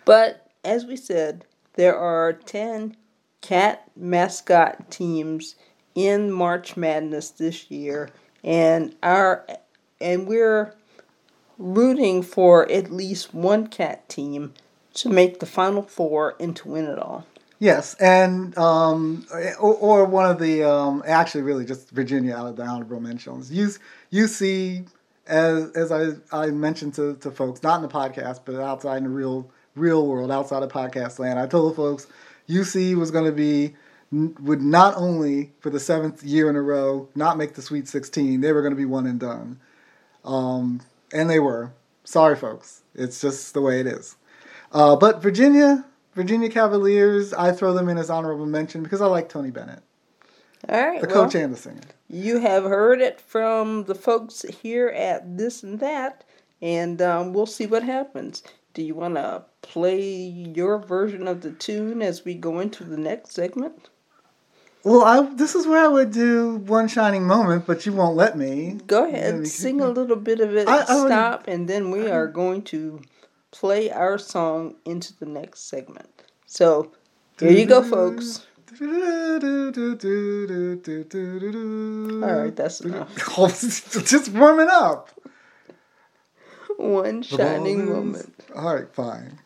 But 0.04 0.50
as 0.64 0.84
we 0.84 0.96
said, 0.96 1.44
there 1.74 1.96
are 1.96 2.32
10 2.32 2.96
cat 3.46 3.88
mascot 3.94 4.90
teams 4.90 5.54
in 5.94 6.32
March 6.32 6.76
Madness 6.76 7.30
this 7.30 7.70
year 7.70 8.10
and 8.42 8.92
our 9.04 9.46
and 10.00 10.26
we're 10.26 10.74
rooting 11.56 12.22
for 12.22 12.68
at 12.70 12.90
least 12.90 13.32
one 13.32 13.68
cat 13.68 14.08
team 14.08 14.52
to 14.94 15.08
make 15.08 15.38
the 15.38 15.46
final 15.46 15.82
four 15.82 16.34
and 16.40 16.56
to 16.56 16.68
win 16.68 16.86
it 16.86 16.98
all. 16.98 17.24
Yes, 17.60 17.94
and 17.94 18.56
um, 18.58 19.26
or, 19.60 19.74
or 19.74 20.04
one 20.04 20.28
of 20.28 20.40
the 20.40 20.68
um, 20.68 21.04
actually 21.06 21.42
really 21.42 21.64
just 21.64 21.90
Virginia 21.90 22.34
out 22.34 22.46
of 22.46 22.56
the 22.56 22.64
honorable 22.64 23.00
mentions. 23.00 23.52
You 23.52 23.70
you 24.10 24.26
see 24.26 24.82
as 25.28 25.70
as 25.76 25.92
I 25.92 26.14
I 26.32 26.48
mentioned 26.48 26.94
to, 26.94 27.14
to 27.16 27.30
folks 27.30 27.62
not 27.62 27.76
in 27.76 27.82
the 27.82 27.94
podcast 27.94 28.40
but 28.44 28.56
outside 28.56 28.98
in 28.98 29.04
the 29.04 29.10
real 29.10 29.48
real 29.76 30.04
world 30.04 30.32
outside 30.32 30.64
of 30.64 30.72
podcast 30.72 31.20
land. 31.20 31.38
I 31.38 31.46
told 31.46 31.76
folks 31.76 32.08
UC 32.48 32.94
was 32.96 33.10
going 33.10 33.24
to 33.24 33.32
be 33.32 33.74
would 34.12 34.62
not 34.62 34.96
only 34.96 35.52
for 35.60 35.70
the 35.70 35.80
seventh 35.80 36.22
year 36.22 36.48
in 36.48 36.56
a 36.56 36.62
row 36.62 37.08
not 37.14 37.36
make 37.36 37.54
the 37.54 37.62
Sweet 37.62 37.88
Sixteen. 37.88 38.40
They 38.40 38.52
were 38.52 38.62
going 38.62 38.72
to 38.72 38.76
be 38.76 38.84
one 38.84 39.06
and 39.06 39.18
done, 39.18 39.60
um, 40.24 40.80
and 41.12 41.28
they 41.28 41.40
were. 41.40 41.72
Sorry, 42.04 42.36
folks. 42.36 42.82
It's 42.94 43.20
just 43.20 43.52
the 43.52 43.60
way 43.60 43.80
it 43.80 43.86
is. 43.86 44.14
Uh, 44.72 44.94
but 44.94 45.20
Virginia, 45.20 45.84
Virginia 46.14 46.48
Cavaliers, 46.48 47.32
I 47.34 47.50
throw 47.50 47.72
them 47.72 47.88
in 47.88 47.98
as 47.98 48.10
honorable 48.10 48.46
mention 48.46 48.82
because 48.82 49.00
I 49.00 49.06
like 49.06 49.28
Tony 49.28 49.50
Bennett, 49.50 49.82
All 50.68 50.86
right. 50.86 51.00
the 51.00 51.08
well, 51.08 51.24
coach 51.24 51.34
and 51.34 51.52
the 51.52 51.58
singer. 51.58 51.80
You 52.08 52.38
have 52.38 52.62
heard 52.62 53.00
it 53.00 53.20
from 53.20 53.84
the 53.84 53.94
folks 53.96 54.42
here 54.62 54.88
at 54.88 55.36
this 55.36 55.64
and 55.64 55.80
that, 55.80 56.22
and 56.62 57.02
um, 57.02 57.32
we'll 57.32 57.46
see 57.46 57.66
what 57.66 57.82
happens. 57.82 58.42
Do 58.76 58.82
you 58.82 58.94
want 58.94 59.14
to 59.14 59.42
play 59.62 60.02
your 60.02 60.76
version 60.78 61.26
of 61.26 61.40
the 61.40 61.50
tune 61.50 62.02
as 62.02 62.26
we 62.26 62.34
go 62.34 62.60
into 62.60 62.84
the 62.84 62.98
next 62.98 63.32
segment? 63.32 63.88
Well, 64.84 65.02
I, 65.02 65.22
this 65.34 65.54
is 65.54 65.66
where 65.66 65.82
I 65.82 65.88
would 65.88 66.12
do 66.12 66.56
one 66.56 66.86
shining 66.86 67.26
moment, 67.26 67.64
but 67.66 67.86
you 67.86 67.94
won't 67.94 68.16
let 68.16 68.36
me. 68.36 68.78
Go 68.86 69.06
ahead, 69.08 69.38
we- 69.38 69.46
sing 69.46 69.80
a 69.80 69.88
little 69.88 70.16
bit 70.16 70.40
of 70.40 70.54
it, 70.54 70.68
I- 70.68 70.80
I 70.82 71.06
stop, 71.06 71.44
and 71.48 71.66
then 71.66 71.90
we 71.90 72.10
are 72.10 72.26
going 72.26 72.60
to 72.64 73.00
play 73.50 73.90
our 73.90 74.18
song 74.18 74.74
into 74.84 75.18
the 75.18 75.24
next 75.24 75.60
segment. 75.70 76.24
So, 76.44 76.92
here 77.40 77.52
you 77.52 77.64
go, 77.64 77.82
folks. 77.82 78.46
All 78.78 78.78
right, 82.42 82.54
that's 82.54 82.82
enough. 82.82 83.16
Just 84.06 84.28
warming 84.32 84.68
up. 84.70 85.18
One 86.76 87.22
shining 87.22 87.86
moment. 87.88 88.35
All 88.56 88.74
right, 88.74 88.92
fine. 88.92 89.38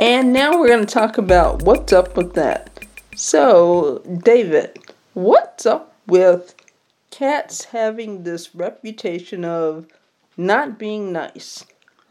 And 0.00 0.32
now 0.32 0.58
we're 0.58 0.66
going 0.66 0.84
to 0.84 0.92
talk 0.92 1.16
about 1.16 1.62
what's 1.62 1.92
up 1.92 2.16
with 2.16 2.34
that. 2.34 2.70
So, 3.16 4.02
David, 4.22 4.78
what's 5.14 5.64
up 5.64 5.94
with 6.06 6.54
cats 7.10 7.64
having 7.64 8.24
this 8.24 8.54
reputation 8.54 9.44
of 9.44 9.86
not 10.36 10.78
being 10.78 11.12
nice? 11.12 11.64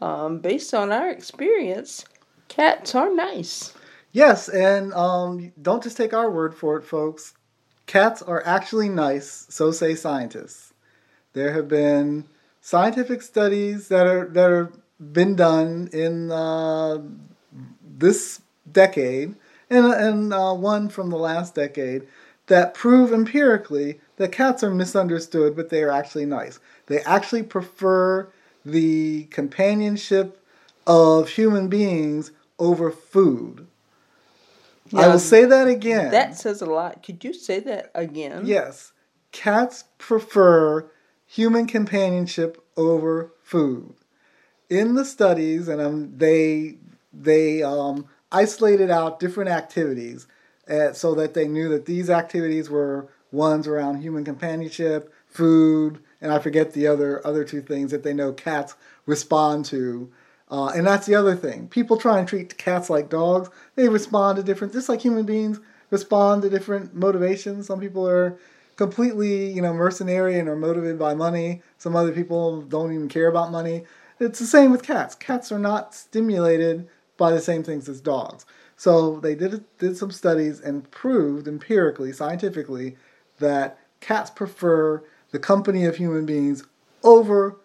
um, 0.04 0.38
based 0.38 0.74
on 0.74 0.92
our 0.92 1.08
experience, 1.08 2.04
cats 2.48 2.94
are 2.94 3.14
nice. 3.14 3.72
Yes, 4.12 4.48
and 4.48 4.92
um, 4.92 5.52
don't 5.60 5.82
just 5.82 5.96
take 5.96 6.12
our 6.12 6.30
word 6.30 6.54
for 6.54 6.76
it, 6.76 6.84
folks. 6.84 7.32
Cats 7.86 8.22
are 8.22 8.42
actually 8.46 8.88
nice, 8.88 9.46
so 9.50 9.70
say 9.70 9.94
scientists. 9.94 10.72
There 11.32 11.52
have 11.52 11.68
been 11.68 12.26
scientific 12.60 13.22
studies 13.22 13.88
that 13.88 14.06
are 14.06 14.26
that 14.28 14.50
are 14.50 14.72
been 15.12 15.36
done 15.36 15.88
in 15.92 16.30
uh, 16.30 17.02
this 17.98 18.40
decade 18.70 19.34
and, 19.68 19.86
and 19.86 20.32
uh, 20.32 20.54
one 20.54 20.88
from 20.88 21.10
the 21.10 21.16
last 21.16 21.54
decade 21.54 22.06
that 22.46 22.74
prove 22.74 23.12
empirically 23.12 24.00
that 24.16 24.32
cats 24.32 24.62
are 24.62 24.74
misunderstood, 24.74 25.56
but 25.56 25.70
they 25.70 25.82
are 25.82 25.90
actually 25.90 26.26
nice. 26.26 26.58
They 26.86 27.00
actually 27.00 27.42
prefer 27.42 28.28
the 28.64 29.24
companionship 29.24 30.40
of 30.86 31.30
human 31.30 31.68
beings 31.68 32.32
over 32.58 32.90
food. 32.90 33.66
I 34.92 35.08
will 35.08 35.18
say 35.18 35.44
that 35.44 35.66
again. 35.66 36.10
That 36.10 36.36
says 36.36 36.60
a 36.60 36.66
lot. 36.66 37.02
Could 37.02 37.24
you 37.24 37.32
say 37.32 37.60
that 37.60 37.90
again? 37.94 38.42
Yes. 38.44 38.92
Cats 39.32 39.84
prefer 39.98 40.90
human 41.26 41.66
companionship 41.66 42.62
over 42.76 43.32
food. 43.42 43.94
In 44.68 44.94
the 44.94 45.04
studies, 45.04 45.68
and 45.68 45.80
um, 45.80 46.16
they 46.16 46.78
they 47.12 47.62
um, 47.62 48.06
isolated 48.32 48.90
out 48.90 49.20
different 49.20 49.50
activities 49.50 50.26
uh, 50.68 50.92
so 50.92 51.14
that 51.14 51.34
they 51.34 51.46
knew 51.46 51.68
that 51.68 51.86
these 51.86 52.10
activities 52.10 52.68
were 52.70 53.08
ones 53.30 53.66
around 53.66 54.00
human 54.00 54.24
companionship, 54.24 55.12
food, 55.26 55.98
and 56.20 56.32
I 56.32 56.38
forget 56.38 56.72
the 56.72 56.86
other 56.86 57.24
other 57.26 57.44
two 57.44 57.60
things 57.60 57.90
that 57.90 58.02
they 58.02 58.14
know 58.14 58.32
cats 58.32 58.74
respond 59.06 59.64
to. 59.66 60.10
Uh, 60.50 60.68
and 60.68 60.86
that's 60.86 61.06
the 61.06 61.14
other 61.14 61.34
thing. 61.34 61.68
People 61.68 61.96
try 61.96 62.18
and 62.18 62.28
treat 62.28 62.56
cats 62.58 62.90
like 62.90 63.08
dogs. 63.08 63.48
They 63.76 63.88
respond 63.88 64.36
to 64.36 64.42
different, 64.42 64.72
just 64.72 64.88
like 64.88 65.00
human 65.00 65.24
beings 65.24 65.60
respond 65.90 66.42
to 66.42 66.50
different 66.50 66.94
motivations. 66.94 67.66
Some 67.66 67.80
people 67.80 68.06
are 68.08 68.38
completely, 68.76 69.50
you 69.50 69.62
know, 69.62 69.72
mercenary 69.72 70.38
and 70.38 70.48
are 70.48 70.56
motivated 70.56 70.98
by 70.98 71.14
money. 71.14 71.62
Some 71.78 71.96
other 71.96 72.12
people 72.12 72.62
don't 72.62 72.92
even 72.92 73.08
care 73.08 73.28
about 73.28 73.52
money. 73.52 73.84
It's 74.20 74.38
the 74.38 74.46
same 74.46 74.70
with 74.70 74.82
cats. 74.82 75.14
Cats 75.14 75.50
are 75.52 75.58
not 75.58 75.94
stimulated 75.94 76.88
by 77.16 77.30
the 77.30 77.40
same 77.40 77.62
things 77.62 77.88
as 77.88 78.00
dogs. 78.00 78.44
So 78.76 79.20
they 79.20 79.34
did 79.34 79.64
did 79.78 79.96
some 79.96 80.10
studies 80.10 80.60
and 80.60 80.90
proved 80.90 81.46
empirically, 81.46 82.12
scientifically, 82.12 82.96
that 83.38 83.78
cats 84.00 84.30
prefer 84.30 85.02
the 85.30 85.38
company 85.38 85.84
of 85.84 85.96
human 85.96 86.26
beings 86.26 86.64
over 87.02 87.56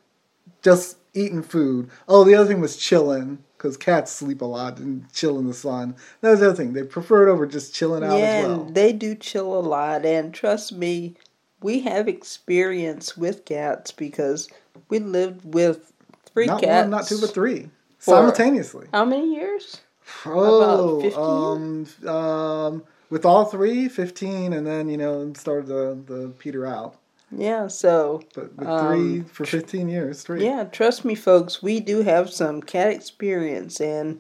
just 0.62 0.99
eating 1.20 1.44
food. 1.44 1.90
Oh, 2.08 2.24
the 2.24 2.36
other 2.36 2.48
thing 2.48 2.62
was 2.62 2.78
chilling 2.78 3.44
because 3.58 3.78
cats 3.78 4.12
sleep 4.12 4.42
a 4.42 4.46
lot 4.46 4.80
and 4.80 5.12
chill 5.14 5.38
in 5.38 5.48
the 5.48 5.54
sun. 5.54 5.96
That 6.22 6.32
was 6.32 6.40
the 6.40 6.48
other 6.48 6.56
thing. 6.56 6.74
They 6.74 6.84
prefer 6.84 7.28
it 7.28 7.32
over 7.32 7.46
just 7.46 7.76
chilling 7.76 8.04
out 8.04 8.18
yeah, 8.18 8.26
as 8.26 8.48
well. 8.48 8.64
they 8.66 8.94
do 8.94 9.16
chill 9.16 9.54
a 9.54 9.60
lot, 9.60 10.06
and 10.06 10.34
trust 10.34 10.72
me, 10.72 11.16
we 11.62 11.82
have 11.82 12.08
experience 12.08 13.18
with 13.18 13.46
cats 13.46 13.92
because 13.92 14.50
we 14.88 15.00
lived 15.00 15.54
with 15.54 15.92
three 16.26 16.46
not 16.46 16.62
cats. 16.62 16.84
one, 16.84 16.90
not 16.90 17.08
two, 17.08 17.20
but 17.20 17.34
three 17.34 17.70
simultaneously. 18.00 18.88
How 18.94 19.06
many 19.06 19.36
years? 19.36 19.82
Oh, 20.26 21.02
15? 21.02 22.08
um, 22.08 22.16
um, 22.16 22.84
with 23.10 23.26
all 23.26 23.46
three, 23.46 23.90
15, 23.90 24.54
and 24.54 24.66
then, 24.66 24.90
you 24.90 24.98
know, 24.98 25.32
started 25.34 25.68
the, 25.68 26.02
the 26.06 26.30
peter 26.40 26.66
out. 26.66 26.96
Yeah, 27.32 27.68
so 27.68 28.22
But 28.34 28.58
with 28.58 28.68
Um, 28.68 28.88
three 28.88 29.22
for 29.32 29.46
15 29.46 29.88
years, 29.88 30.24
three. 30.24 30.44
yeah, 30.44 30.63
trust 30.63 31.06
me, 31.06 31.15
folks, 31.15 31.62
we 31.62 31.80
do 31.80 32.02
have 32.02 32.32
some 32.32 32.62
cat 32.62 32.92
experience, 32.92 33.80
and 33.80 34.20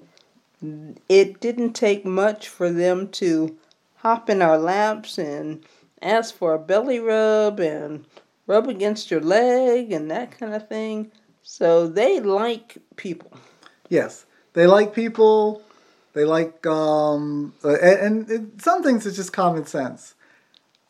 it 1.07 1.39
didn't 1.39 1.73
take 1.73 2.05
much 2.05 2.47
for 2.47 2.69
them 2.71 3.07
to 3.09 3.57
hop 3.97 4.29
in 4.29 4.41
our 4.41 4.57
laps 4.57 5.17
and 5.17 5.63
ask 6.01 6.35
for 6.35 6.53
a 6.53 6.59
belly 6.59 6.99
rub 6.99 7.59
and 7.59 8.05
rub 8.47 8.67
against 8.67 9.09
your 9.11 9.21
leg 9.21 9.91
and 9.91 10.09
that 10.11 10.37
kind 10.37 10.53
of 10.53 10.67
thing. 10.67 11.11
So 11.41 11.87
they 11.87 12.19
like 12.19 12.77
people. 12.95 13.31
Yes, 13.89 14.25
they 14.53 14.67
like 14.67 14.93
people. 14.93 15.61
They 16.13 16.25
like 16.25 16.65
um, 16.67 17.53
and, 17.63 17.77
and 18.27 18.31
it, 18.31 18.61
some 18.61 18.83
things 18.83 19.05
it's 19.05 19.15
just 19.15 19.33
common 19.33 19.65
sense. 19.65 20.15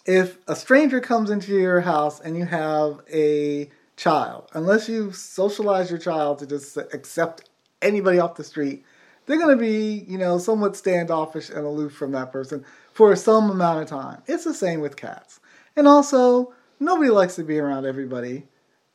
If 0.05 0.38
a 0.47 0.55
stranger 0.55 0.99
comes 1.01 1.29
into 1.29 1.51
your 1.51 1.81
house 1.81 2.19
and 2.19 2.38
you 2.38 2.45
have 2.45 3.01
a 3.12 3.69
child, 3.97 4.49
unless 4.53 4.88
you 4.88 5.12
socialize 5.12 5.89
your 5.89 5.99
child 5.99 6.39
to 6.39 6.47
just 6.47 6.77
accept 6.77 7.49
anybody 7.81 8.19
off 8.19 8.35
the 8.35 8.43
street, 8.43 8.85
they're 9.25 9.38
going 9.38 9.55
to 9.55 9.62
be 9.62 10.05
you 10.07 10.17
know 10.17 10.38
somewhat 10.38 10.75
standoffish 10.75 11.49
and 11.49 11.65
aloof 11.65 11.93
from 11.93 12.12
that 12.13 12.31
person 12.31 12.65
for 12.93 13.15
some 13.15 13.51
amount 13.51 13.81
of 13.81 13.88
time. 13.88 14.23
It's 14.25 14.45
the 14.45 14.53
same 14.53 14.79
with 14.79 14.95
cats, 14.95 15.39
and 15.75 15.88
also 15.88 16.53
nobody 16.79 17.12
likes 17.12 17.35
to 17.35 17.43
be 17.43 17.59
around 17.59 17.85
everybody, 17.85 18.47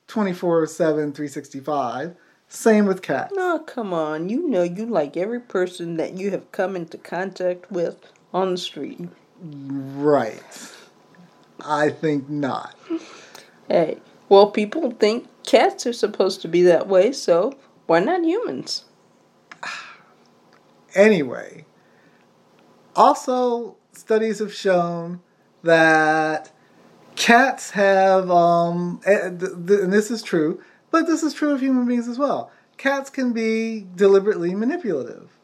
twenty 0.09 0.33
four 0.33 0.67
seven, 0.67 1.13
three 1.13 1.29
sixty 1.29 1.61
five. 1.61 2.17
Same 2.49 2.87
with 2.87 3.03
cats. 3.03 3.33
No, 3.35 3.59
come 3.59 3.93
on. 3.93 4.29
You 4.29 4.49
know 4.49 4.63
you 4.63 4.87
like 4.87 5.17
every 5.17 5.41
person 5.41 5.97
that 5.97 6.15
you 6.15 6.31
have 6.31 6.51
come 6.53 6.77
into 6.77 6.99
contact 6.99 7.71
with 7.71 8.13
on 8.33 8.53
the 8.53 8.59
street. 8.59 9.01
Right. 9.41 10.43
I 11.65 11.91
think 11.91 12.29
not. 12.29 12.77
Hey, 13.69 13.99
well, 14.29 14.51
people 14.51 14.91
think 14.91 15.29
cats 15.45 15.87
are 15.87 15.93
supposed 15.93 16.43
to 16.43 16.49
be 16.49 16.63
that 16.63 16.87
way, 16.87 17.13
so 17.13 17.57
why 17.87 18.01
not 18.01 18.25
humans? 18.25 18.85
Anyway, 20.97 21.65
also 22.95 23.75
studies 23.91 24.39
have 24.39 24.55
shown 24.55 25.21
that 25.65 26.53
cats 27.17 27.71
have, 27.71 28.31
um, 28.31 29.01
and 29.05 29.41
th- 29.41 29.81
and 29.81 29.93
this 29.93 30.09
is 30.13 30.23
true, 30.23 30.63
but 30.93 31.09
this 31.09 31.25
is 31.25 31.35
true 31.35 31.53
of 31.53 31.61
human 31.61 31.85
beings 31.87 32.07
as 32.07 32.17
well. 32.17 32.53
Cats 32.77 33.11
can 33.11 33.33
be 33.33 33.89
deliberately 33.97 34.55
manipulative, 34.55 35.37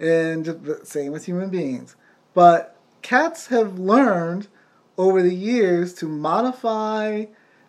and 0.00 0.44
the 0.44 0.80
same 0.84 1.12
with 1.12 1.26
human 1.26 1.48
beings. 1.48 1.94
But 2.34 2.76
cats 3.02 3.46
have 3.48 3.78
learned 3.78 4.48
over 4.98 5.22
the 5.22 5.34
years 5.34 5.94
to 5.94 6.06
modify 6.06 7.24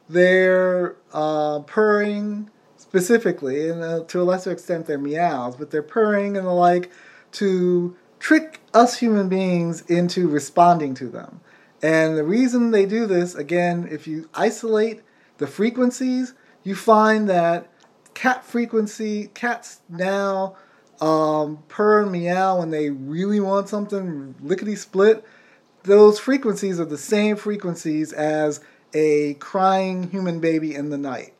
their 0.09 0.97
uh, 1.13 1.59
purring 1.59 2.49
specifically, 2.75 3.69
and 3.69 3.83
uh, 3.83 4.03
to 4.05 4.21
a 4.21 4.23
lesser 4.23 4.51
extent 4.51 4.87
their 4.87 4.97
meows, 4.97 5.55
but 5.55 5.69
their 5.69 5.83
purring 5.83 6.35
and 6.35 6.47
the 6.47 6.51
like 6.51 6.91
to 7.31 7.95
trick 8.19 8.59
us 8.73 8.97
human 8.97 9.29
beings 9.29 9.81
into 9.81 10.27
responding 10.27 10.95
to 10.95 11.07
them. 11.07 11.39
And 11.81 12.17
the 12.17 12.23
reason 12.23 12.71
they 12.71 12.85
do 12.85 13.05
this, 13.05 13.35
again, 13.35 13.87
if 13.89 14.07
you 14.07 14.27
isolate 14.33 15.01
the 15.37 15.47
frequencies, 15.47 16.33
you 16.63 16.75
find 16.75 17.29
that 17.29 17.69
cat 18.13 18.43
frequency, 18.43 19.27
cats 19.33 19.79
now 19.87 20.57
um, 20.99 21.63
purr 21.69 22.01
and 22.01 22.11
meow 22.11 22.59
when 22.59 22.71
they 22.71 22.89
really 22.89 23.39
want 23.39 23.69
something 23.69 24.35
lickety 24.41 24.75
split. 24.75 25.23
Those 25.89 26.19
frequencies 26.19 26.79
are 26.79 26.85
the 26.85 26.99
same 26.99 27.35
frequencies 27.35 28.13
as 28.13 28.59
a 28.93 29.33
crying 29.39 30.11
human 30.11 30.39
baby 30.39 30.75
in 30.75 30.91
the 30.91 30.99
night. 30.99 31.33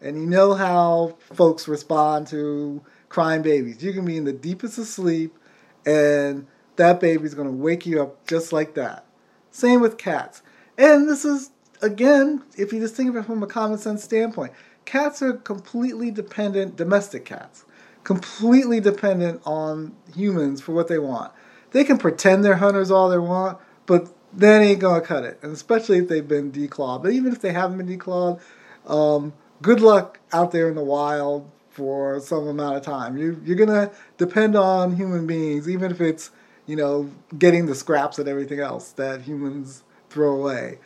And 0.00 0.16
you 0.16 0.26
know 0.26 0.54
how 0.54 1.16
folks 1.34 1.66
respond 1.66 2.28
to 2.28 2.84
crying 3.08 3.42
babies. 3.42 3.82
You 3.82 3.92
can 3.92 4.04
be 4.04 4.16
in 4.16 4.22
the 4.22 4.32
deepest 4.32 4.78
of 4.78 4.86
sleep, 4.86 5.36
and 5.84 6.46
that 6.76 7.00
baby's 7.00 7.34
going 7.34 7.48
to 7.48 7.52
wake 7.52 7.84
you 7.84 8.00
up 8.00 8.24
just 8.28 8.52
like 8.52 8.74
that. 8.74 9.04
Same 9.50 9.80
with 9.80 9.98
cats. 9.98 10.40
And 10.78 11.08
this 11.08 11.24
is, 11.24 11.50
again, 11.82 12.44
if 12.56 12.72
you 12.72 12.78
just 12.78 12.94
think 12.94 13.08
of 13.08 13.16
it 13.16 13.24
from 13.24 13.42
a 13.42 13.48
common 13.48 13.76
sense 13.76 14.04
standpoint, 14.04 14.52
cats 14.84 15.20
are 15.20 15.32
completely 15.32 16.12
dependent, 16.12 16.76
domestic 16.76 17.24
cats, 17.24 17.64
completely 18.04 18.78
dependent 18.78 19.42
on 19.44 19.96
humans 20.14 20.60
for 20.60 20.70
what 20.70 20.86
they 20.86 21.00
want. 21.00 21.32
They 21.72 21.82
can 21.82 21.98
pretend 21.98 22.44
they're 22.44 22.54
hunters 22.54 22.92
all 22.92 23.08
they 23.08 23.18
want, 23.18 23.58
but 23.86 24.08
that 24.32 24.62
ain't 24.62 24.80
gonna 24.80 25.00
cut 25.00 25.24
it. 25.24 25.38
And 25.42 25.52
especially 25.52 25.98
if 25.98 26.08
they've 26.08 26.26
been 26.26 26.52
declawed. 26.52 27.02
But 27.02 27.12
even 27.12 27.32
if 27.32 27.40
they 27.40 27.52
haven't 27.52 27.78
been 27.78 27.98
declawed, 27.98 28.40
um, 28.86 29.32
good 29.62 29.80
luck 29.80 30.20
out 30.32 30.50
there 30.52 30.68
in 30.68 30.74
the 30.74 30.84
wild 30.84 31.50
for 31.70 32.20
some 32.20 32.46
amount 32.48 32.76
of 32.76 32.82
time. 32.82 33.16
You, 33.16 33.40
you're 33.44 33.56
gonna 33.56 33.90
depend 34.18 34.56
on 34.56 34.96
human 34.96 35.26
beings, 35.26 35.68
even 35.68 35.90
if 35.90 36.00
it's 36.00 36.30
you 36.66 36.76
know 36.76 37.10
getting 37.38 37.66
the 37.66 37.74
scraps 37.74 38.18
and 38.18 38.28
everything 38.28 38.60
else 38.60 38.92
that 38.92 39.22
humans 39.22 39.82
throw 40.10 40.34
away. 40.34 40.78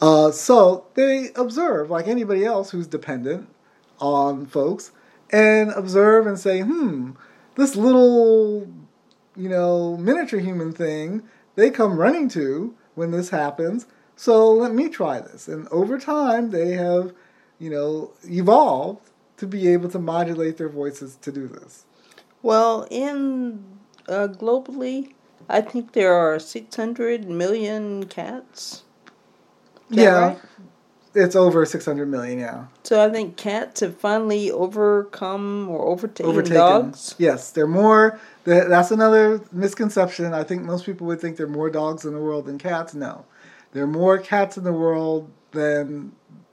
Uh, 0.00 0.30
so 0.30 0.86
they 0.94 1.30
observe 1.34 1.90
like 1.90 2.06
anybody 2.06 2.44
else 2.44 2.70
who's 2.70 2.86
dependent 2.86 3.48
on 4.00 4.46
folks 4.46 4.92
and 5.30 5.70
observe 5.72 6.26
and 6.26 6.38
say, 6.38 6.60
hmm, 6.60 7.10
this 7.56 7.74
little, 7.74 8.68
you 9.36 9.48
know, 9.48 9.96
miniature 9.96 10.38
human 10.38 10.72
thing 10.72 11.22
they 11.58 11.70
come 11.70 11.98
running 11.98 12.28
to 12.30 12.74
when 12.94 13.10
this 13.10 13.30
happens. 13.30 13.86
So 14.14 14.52
let 14.52 14.72
me 14.72 14.88
try 14.88 15.20
this. 15.20 15.48
And 15.48 15.66
over 15.68 15.98
time, 15.98 16.50
they 16.50 16.72
have, 16.72 17.12
you 17.58 17.68
know, 17.68 18.12
evolved 18.24 19.10
to 19.38 19.46
be 19.46 19.68
able 19.68 19.88
to 19.88 19.98
modulate 19.98 20.56
their 20.58 20.68
voices 20.68 21.16
to 21.22 21.32
do 21.32 21.48
this? 21.48 21.84
Well, 22.42 22.86
in 22.90 23.64
uh, 24.08 24.28
globally, 24.28 25.14
I 25.48 25.60
think 25.60 25.92
there 25.92 26.12
are 26.12 26.38
600 26.38 27.28
million 27.28 28.06
cats. 28.06 28.84
Yeah, 29.88 30.18
right? 30.18 30.38
It's 31.18 31.34
over 31.36 31.66
600 31.66 32.06
million. 32.08 32.38
Yeah, 32.38 32.66
So 32.84 33.04
I 33.04 33.10
think 33.10 33.36
cats 33.36 33.80
have 33.80 33.96
finally 33.96 34.50
overcome 34.50 35.68
or 35.68 35.86
overtaken, 35.86 36.30
overtaken. 36.30 36.56
dogs. 36.56 37.14
Yes, 37.18 37.50
they're 37.50 37.66
more. 37.66 38.18
That's 38.44 38.90
another 38.90 39.40
misconception. 39.52 40.32
I 40.32 40.44
think 40.44 40.62
most 40.62 40.86
people 40.86 41.06
would 41.08 41.20
think 41.20 41.36
there 41.36 41.46
are 41.46 41.50
more 41.50 41.70
dogs 41.70 42.04
in 42.04 42.14
the 42.14 42.20
world 42.20 42.46
than 42.46 42.56
cats. 42.58 42.94
No, 42.94 43.24
there 43.72 43.82
are 43.84 43.88
more 43.88 44.18
cats 44.18 44.56
in 44.56 44.64
the 44.64 44.72
world 44.72 45.30
than 45.50 46.12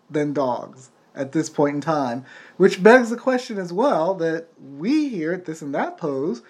than 0.10 0.34
dogs 0.34 0.90
at 1.16 1.32
this 1.32 1.50
point 1.50 1.76
in 1.76 1.82
time. 1.82 2.26
Which 2.58 2.82
begs 2.84 3.10
the 3.10 3.18
question 3.18 3.58
as 3.58 3.72
well 3.72 4.14
that 4.16 4.48
we 4.78 5.10
here 5.10 5.32
at 5.34 5.46
this 5.46 5.62
and 5.62 5.74
that 5.76 5.98
pose: 5.98 6.42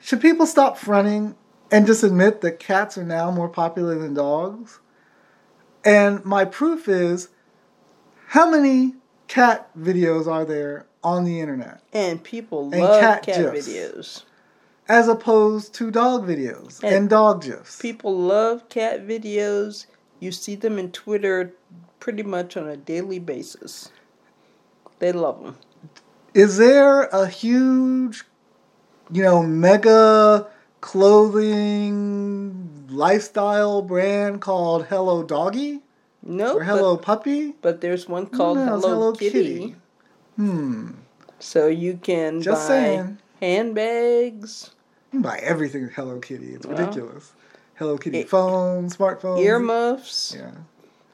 Should 0.00 0.20
people 0.20 0.46
stop 0.46 0.78
fronting 0.78 1.34
and 1.70 1.86
just 1.86 2.02
admit 2.02 2.40
that 2.40 2.58
cats 2.58 2.96
are 2.96 3.04
now 3.04 3.30
more 3.30 3.48
popular 3.48 3.96
than 3.98 4.14
dogs? 4.14 4.78
And 5.84 6.24
my 6.24 6.44
proof 6.44 6.88
is, 6.88 7.28
how 8.28 8.50
many 8.50 8.94
cat 9.28 9.70
videos 9.78 10.26
are 10.26 10.44
there 10.44 10.86
on 11.02 11.24
the 11.24 11.40
internet? 11.40 11.80
And 11.92 12.22
people 12.22 12.70
And 12.72 12.82
love 12.82 13.00
cat 13.00 13.22
cat, 13.22 13.54
videos. 13.54 14.24
as 14.88 15.08
opposed 15.08 15.72
to 15.74 15.90
dog 15.90 16.26
videos 16.26 16.82
and, 16.82 16.94
And 16.94 17.10
dog 17.10 17.42
gifs. 17.42 17.80
People 17.80 18.16
love 18.16 18.68
cat 18.68 19.06
videos. 19.06 19.86
You 20.18 20.32
see 20.32 20.54
them 20.54 20.78
in 20.78 20.92
Twitter 20.92 21.54
pretty 21.98 22.22
much 22.22 22.56
on 22.56 22.68
a 22.68 22.76
daily 22.76 23.18
basis. 23.18 23.90
They 24.98 25.12
love 25.12 25.42
them. 25.42 25.56
Is 26.34 26.58
there 26.58 27.04
a 27.04 27.26
huge, 27.26 28.24
you 29.10 29.22
know, 29.22 29.42
mega 29.42 30.46
clothing 30.80 32.86
lifestyle 32.90 33.82
brand 33.82 34.40
called 34.40 34.86
Hello 34.86 35.22
Doggy 35.22 35.80
No, 36.22 36.56
or 36.56 36.64
Hello 36.64 36.96
but, 36.96 37.04
Puppy? 37.04 37.54
but 37.62 37.80
there's 37.80 38.08
one 38.08 38.26
called 38.26 38.58
No, 38.58 38.64
Hello, 38.64 38.88
Hello 38.88 39.12
Kitty. 39.12 39.42
Kitty. 39.58 39.76
Hmm. 40.36 40.90
So 41.38 41.68
you 41.68 41.98
can 42.02 42.42
Just 42.42 42.68
buy 42.68 42.74
saying. 42.74 43.18
handbags, 43.40 44.70
You 45.12 45.20
can 45.20 45.22
buy 45.22 45.38
everything 45.42 45.82
with 45.82 45.92
Hello 45.92 46.18
Kitty. 46.18 46.54
It's 46.54 46.66
Well, 46.66 46.76
ridiculous. 46.76 47.32
Hello 47.74 47.96
Kitty 47.98 48.20
it- 48.20 48.28
phone, 48.28 48.88
smartphones. 48.90 49.40
earmuffs. 49.42 50.34
Yeah. 50.38 50.50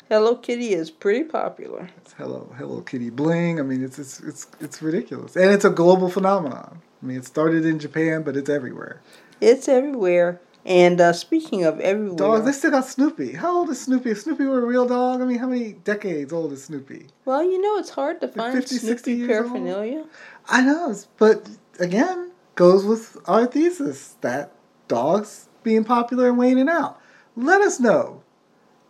Hello 0.09 0.37
Kitty 0.37 0.72
is 0.72 0.90
pretty 0.90 1.24
popular. 1.24 1.90
It's 1.98 2.12
Hello 2.14 2.52
Hello 2.59 2.81
Kitty 2.81 3.11
bling. 3.11 3.61
I 3.61 3.62
mean, 3.62 3.83
it's 3.85 3.98
it's 3.98 4.20
it's 4.20 4.46
it's 4.61 4.81
ridiculous, 4.81 5.35
and 5.37 5.50
it's 5.50 5.64
a 5.64 5.70
global 5.70 6.09
phenomenon. 6.09 6.79
I 7.02 7.07
mean, 7.07 7.18
it 7.18 7.24
started 7.26 7.64
in 7.66 7.79
Japan, 7.81 8.22
but 8.22 8.37
it's 8.37 8.48
everywhere. 8.48 9.00
It's 9.40 9.68
everywhere. 9.68 10.40
And 10.64 11.01
uh, 11.01 11.12
speaking 11.12 11.64
of 11.64 11.79
everywhere, 11.79 12.16
Dogs, 12.16 12.44
they 12.44 12.51
still 12.53 12.72
got 12.72 12.87
Snoopy. 12.87 13.35
How 13.35 13.59
old 13.59 13.70
is 13.70 13.81
Snoopy? 13.83 14.11
If 14.11 14.22
Snoopy 14.22 14.44
were 14.44 14.62
a 14.62 14.66
real 14.66 14.87
dog, 14.87 15.20
I 15.20 15.25
mean, 15.25 15.38
how 15.38 15.46
many 15.46 15.75
decades 15.75 16.33
old 16.33 16.53
is 16.53 16.64
Snoopy? 16.64 17.07
well, 17.25 17.42
you 17.44 17.61
know, 17.61 17.79
it's 17.79 17.90
hard 17.90 18.20
to 18.20 18.29
find 18.29 18.53
50, 18.53 18.75
60 18.77 18.96
Snoopy 18.96 19.12
years 19.12 19.31
old? 19.31 19.53
paraphernalia. 19.53 20.05
I 20.49 20.62
know, 20.62 20.94
but 21.18 21.49
again, 21.79 22.33
goes 22.57 22.85
with 22.85 23.16
our 23.27 23.46
thesis 23.46 24.16
that 24.22 24.53
dogs 24.88 25.49
being 25.62 25.85
popular 25.85 26.29
and 26.29 26.38
waning 26.38 26.68
out. 26.68 27.01
Let 27.37 27.61
us 27.61 27.79
know, 27.79 28.22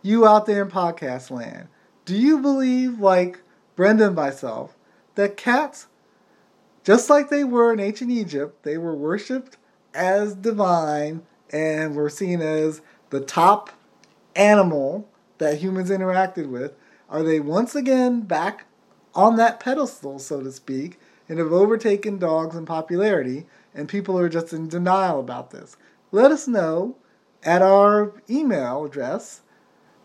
you 0.01 0.25
out 0.25 0.47
there 0.47 0.63
in 0.63 0.71
podcast 0.71 1.29
land, 1.29 1.67
do 2.05 2.15
you 2.15 2.39
believe, 2.39 2.99
like 2.99 3.41
Brenda 3.75 4.07
and 4.07 4.15
myself, 4.15 4.75
that 5.13 5.37
cats, 5.37 5.87
just 6.83 7.09
like 7.09 7.29
they 7.29 7.43
were 7.43 7.71
in 7.71 7.79
ancient 7.79 8.09
Egypt, 8.09 8.63
they 8.63 8.77
were 8.77 8.95
worshipped 8.95 9.57
as 9.93 10.35
divine 10.35 11.23
and 11.51 11.95
were 11.95 12.09
seen 12.09 12.41
as 12.41 12.81
the 13.09 13.21
top 13.21 13.69
animal 14.35 15.07
that 15.37 15.59
humans 15.59 15.89
interacted 15.89 16.49
with? 16.49 16.73
Are 17.09 17.23
they 17.23 17.39
once 17.39 17.75
again 17.75 18.21
back 18.21 18.65
on 19.15 19.35
that 19.37 19.59
pedestal, 19.59 20.19
so 20.19 20.41
to 20.41 20.51
speak, 20.51 20.99
and 21.29 21.39
have 21.39 21.51
overtaken 21.51 22.17
dogs 22.17 22.55
in 22.55 22.65
popularity, 22.65 23.45
and 23.73 23.89
people 23.89 24.17
are 24.17 24.29
just 24.29 24.53
in 24.53 24.67
denial 24.67 25.19
about 25.19 25.51
this? 25.51 25.77
Let 26.11 26.31
us 26.31 26.47
know 26.47 26.95
at 27.43 27.61
our 27.61 28.13
email 28.29 28.85
address, 28.85 29.41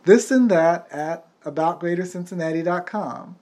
this 0.05 0.31
and 0.31 0.51
that 0.51 0.87
at 0.91 1.27
aboutgreatercincinnati.com. 1.43 3.37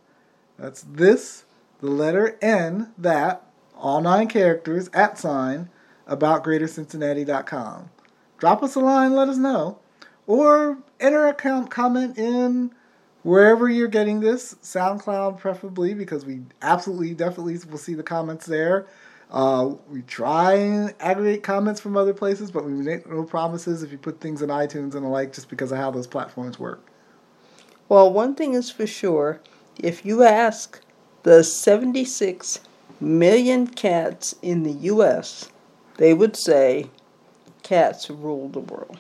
That's 0.59 0.83
this, 0.83 1.45
the 1.81 1.91
letter 1.91 2.39
N, 2.43 2.93
that, 2.99 3.47
all 3.77 4.01
nine 4.01 4.29
characters, 4.29 4.91
at 4.93 5.19
sign, 5.19 5.71
aboutgreatercincinnati.com. 6.11 7.91
Drop 8.39 8.63
us 8.63 8.75
a 8.75 8.81
line, 8.81 9.15
let 9.15 9.29
us 9.29 9.37
know. 9.37 9.79
Or 10.27 10.79
enter 10.99 11.27
a 11.27 11.35
com- 11.35 11.69
comment 11.69 12.19
in 12.19 12.73
wherever 13.23 13.69
you're 13.69 13.89
getting 13.89 14.21
this, 14.21 14.55
SoundCloud 14.63 15.39
preferably, 15.39 15.95
because 15.95 16.25
we 16.25 16.41
absolutely, 16.63 17.15
definitely 17.15 17.59
will 17.71 17.79
see 17.79 17.95
the 17.95 18.03
comments 18.03 18.47
there. 18.47 18.87
Uh, 19.31 19.75
we 19.89 20.03
try 20.03 20.55
and 20.55 20.95
aggregate 20.99 21.43
comments 21.43 21.81
from 21.81 21.97
other 21.97 22.13
places, 22.13 22.51
but 22.51 22.65
we 22.65 22.73
make 22.73 23.09
no 23.09 23.23
promises 23.23 23.83
if 23.83 23.93
you 23.93 23.99
put 23.99 24.21
things 24.21 24.43
in 24.43 24.49
iTunes 24.49 24.95
and 24.95 25.05
the 25.05 25.09
like, 25.09 25.33
just 25.33 25.49
because 25.49 25.71
of 25.71 25.79
how 25.79 25.91
those 25.91 26.07
platforms 26.07 26.59
work. 26.59 26.85
Well, 27.89 28.13
one 28.13 28.35
thing 28.35 28.55
is 28.55 28.71
for 28.71 28.87
sure 28.87 29.41
if 29.79 30.05
you 30.05 30.25
ask 30.25 30.81
the 31.23 31.45
76 31.45 32.61
million 33.01 33.67
cats 33.67 34.35
in 34.43 34.63
the 34.63 34.73
U.S., 34.73 35.51
they 36.01 36.15
would 36.15 36.35
say 36.35 36.87
cats 37.63 38.09
rule 38.09 38.49
the 38.49 38.59
world. 38.59 38.99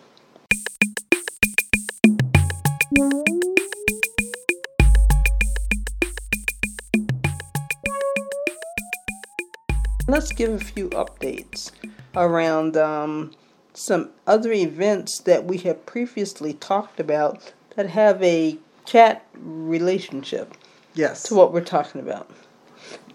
Let's 10.07 10.31
give 10.33 10.53
a 10.53 10.59
few 10.59 10.91
updates 10.91 11.71
around 12.15 12.77
um, 12.77 13.31
some 13.73 14.11
other 14.27 14.53
events 14.53 15.21
that 15.21 15.47
we 15.47 15.57
have 15.59 15.87
previously 15.87 16.53
talked 16.53 17.01
about 17.01 17.55
that 17.77 17.89
have 17.89 18.23
a 18.23 18.59
cat 18.85 19.25
relationship 19.35 20.55
Yes. 20.95 21.23
to 21.25 21.35
what 21.35 21.51
we're 21.55 21.65
talking 21.65 22.03
about. 22.03 22.31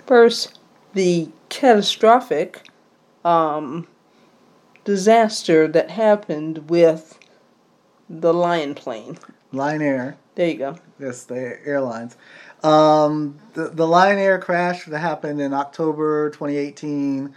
First, 0.08 0.58
the 0.96 1.30
catastrophic 1.50 2.68
um, 3.26 3.88
disaster 4.86 5.68
that 5.68 5.92
happened 5.92 6.70
with 6.70 7.20
the 8.10 8.34
Lion 8.34 8.76
plane. 8.76 9.18
Lion 9.52 9.82
Air. 9.82 10.18
There 10.36 10.48
you 10.48 10.58
go. 10.58 10.78
Yes, 11.00 11.24
the 11.24 11.60
airlines. 11.66 12.16
Um, 12.64 13.40
the, 13.54 13.70
the 13.70 13.88
Lion 13.88 14.20
Air 14.20 14.40
crash 14.40 14.86
that 14.86 15.00
happened 15.00 15.42
in 15.42 15.54
October 15.54 16.30
2018, 16.30 17.34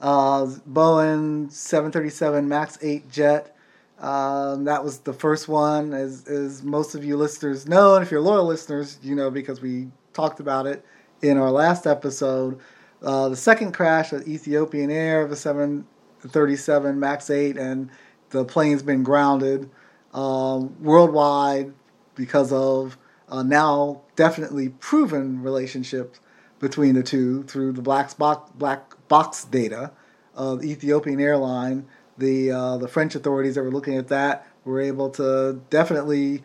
uh, 0.00 0.46
Boeing 0.70 1.50
737 1.50 2.48
MAX 2.48 2.78
8 2.82 3.10
jet. 3.10 3.56
Um, 3.98 4.64
that 4.64 4.82
was 4.82 5.00
the 5.00 5.12
first 5.12 5.48
one, 5.48 5.92
as, 5.92 6.26
as 6.26 6.62
most 6.62 6.94
of 6.94 7.04
you 7.04 7.16
listeners 7.16 7.68
know. 7.68 7.94
And 7.94 8.02
if 8.02 8.10
you're 8.10 8.20
loyal 8.20 8.46
listeners, 8.46 8.98
you 9.02 9.14
know 9.14 9.30
because 9.30 9.60
we 9.60 9.88
talked 10.12 10.40
about 10.40 10.66
it 10.66 10.84
in 11.22 11.36
our 11.36 11.50
last 11.50 11.86
episode. 11.86 12.58
Uh, 13.02 13.28
the 13.30 13.36
second 13.36 13.72
crash 13.72 14.12
with 14.12 14.28
Ethiopian 14.28 14.90
Air 14.90 15.22
of 15.22 15.32
a 15.32 15.36
737 15.36 17.00
MAX 17.00 17.30
8, 17.30 17.56
and 17.56 17.90
the 18.30 18.44
plane's 18.44 18.82
been 18.82 19.02
grounded 19.02 19.70
um, 20.12 20.76
worldwide 20.82 21.72
because 22.14 22.52
of 22.52 22.98
uh, 23.28 23.42
now 23.42 24.02
definitely 24.16 24.68
proven 24.68 25.42
relationships 25.42 26.20
between 26.58 26.94
the 26.94 27.02
two 27.02 27.42
through 27.44 27.72
the 27.72 27.82
black 27.82 28.16
box, 28.18 28.50
black 28.54 28.94
box 29.08 29.44
data 29.44 29.92
of 30.34 30.64
Ethiopian 30.64 31.20
airline. 31.20 31.86
The 32.18 32.50
uh, 32.50 32.76
the 32.76 32.88
French 32.88 33.14
authorities 33.14 33.54
that 33.54 33.62
were 33.62 33.70
looking 33.70 33.96
at 33.96 34.08
that 34.08 34.46
were 34.64 34.80
able 34.80 35.08
to 35.10 35.60
definitely 35.70 36.42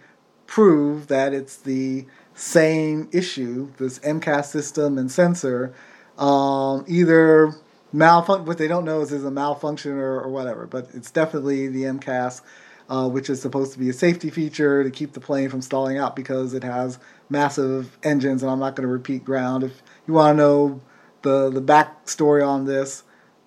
prove 0.48 1.08
that 1.08 1.34
it's 1.34 1.58
the 1.58 2.06
same 2.34 3.10
issue, 3.12 3.72
this 3.78 4.00
MCAS 4.00 4.46
system 4.46 4.98
and 4.98 5.12
sensor, 5.12 5.74
um, 6.18 6.86
either 6.88 7.54
malfunction. 7.92 8.46
What 8.46 8.58
they 8.58 8.68
don't 8.68 8.86
know 8.86 9.02
is 9.02 9.12
is 9.12 9.24
a 9.24 9.32
malfunction 9.32 9.94
or, 9.94 10.22
or 10.22 10.30
whatever, 10.30 10.68
but 10.68 10.90
it's 10.94 11.12
definitely 11.12 11.68
the 11.68 11.84
MCAS 11.84 12.42
uh, 12.90 13.10
which 13.10 13.30
is 13.30 13.42
supposed 13.42 13.74
to 13.74 13.80
be 13.80 13.90
a 13.90 13.94
safety 13.94 14.30
feature 14.30 14.84
to 14.84 14.92
keep 14.92 15.14
the 15.14 15.20
plane 15.20 15.50
from 15.50 15.62
stalling 15.62 15.98
out 15.98 16.16
because 16.16 16.54
it 16.54 16.64
has 16.64 17.00
massive 17.30 17.98
engines. 18.04 18.44
And 18.44 18.52
I'm 18.52 18.60
not 18.60 18.76
going 18.76 18.88
to 18.88 18.92
repeat 18.92 19.26
ground. 19.26 19.64
If 19.64 19.82
you 20.08 20.14
want 20.14 20.36
to 20.36 20.38
know 20.38 20.82
the 21.24 21.50
the 21.50 21.62
backstory 21.62 22.48
on 22.48 22.66
this, 22.66 23.04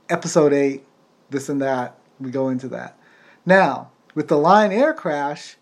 episode 0.09 0.53
eight, 0.53 0.85
this 1.31 1.49
and 1.49 1.63
that, 1.63 1.99
we 2.19 2.31
go 2.31 2.49
into 2.49 2.69
that. 2.69 2.99
Now 3.47 3.91
with 4.15 4.29
the 4.29 4.39
Lion 4.39 4.73
Air 4.73 4.93
crash, 4.93 5.57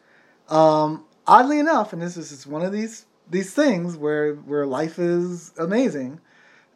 um, 0.48 1.04
oddly 1.26 1.58
enough, 1.58 1.92
and 1.92 2.00
this 2.00 2.16
is 2.16 2.30
just 2.30 2.46
one 2.46 2.62
of 2.62 2.72
these 2.72 3.04
these 3.28 3.52
things 3.52 3.96
where 3.96 4.34
where 4.34 4.66
life 4.66 4.98
is 4.98 5.52
amazing. 5.58 6.20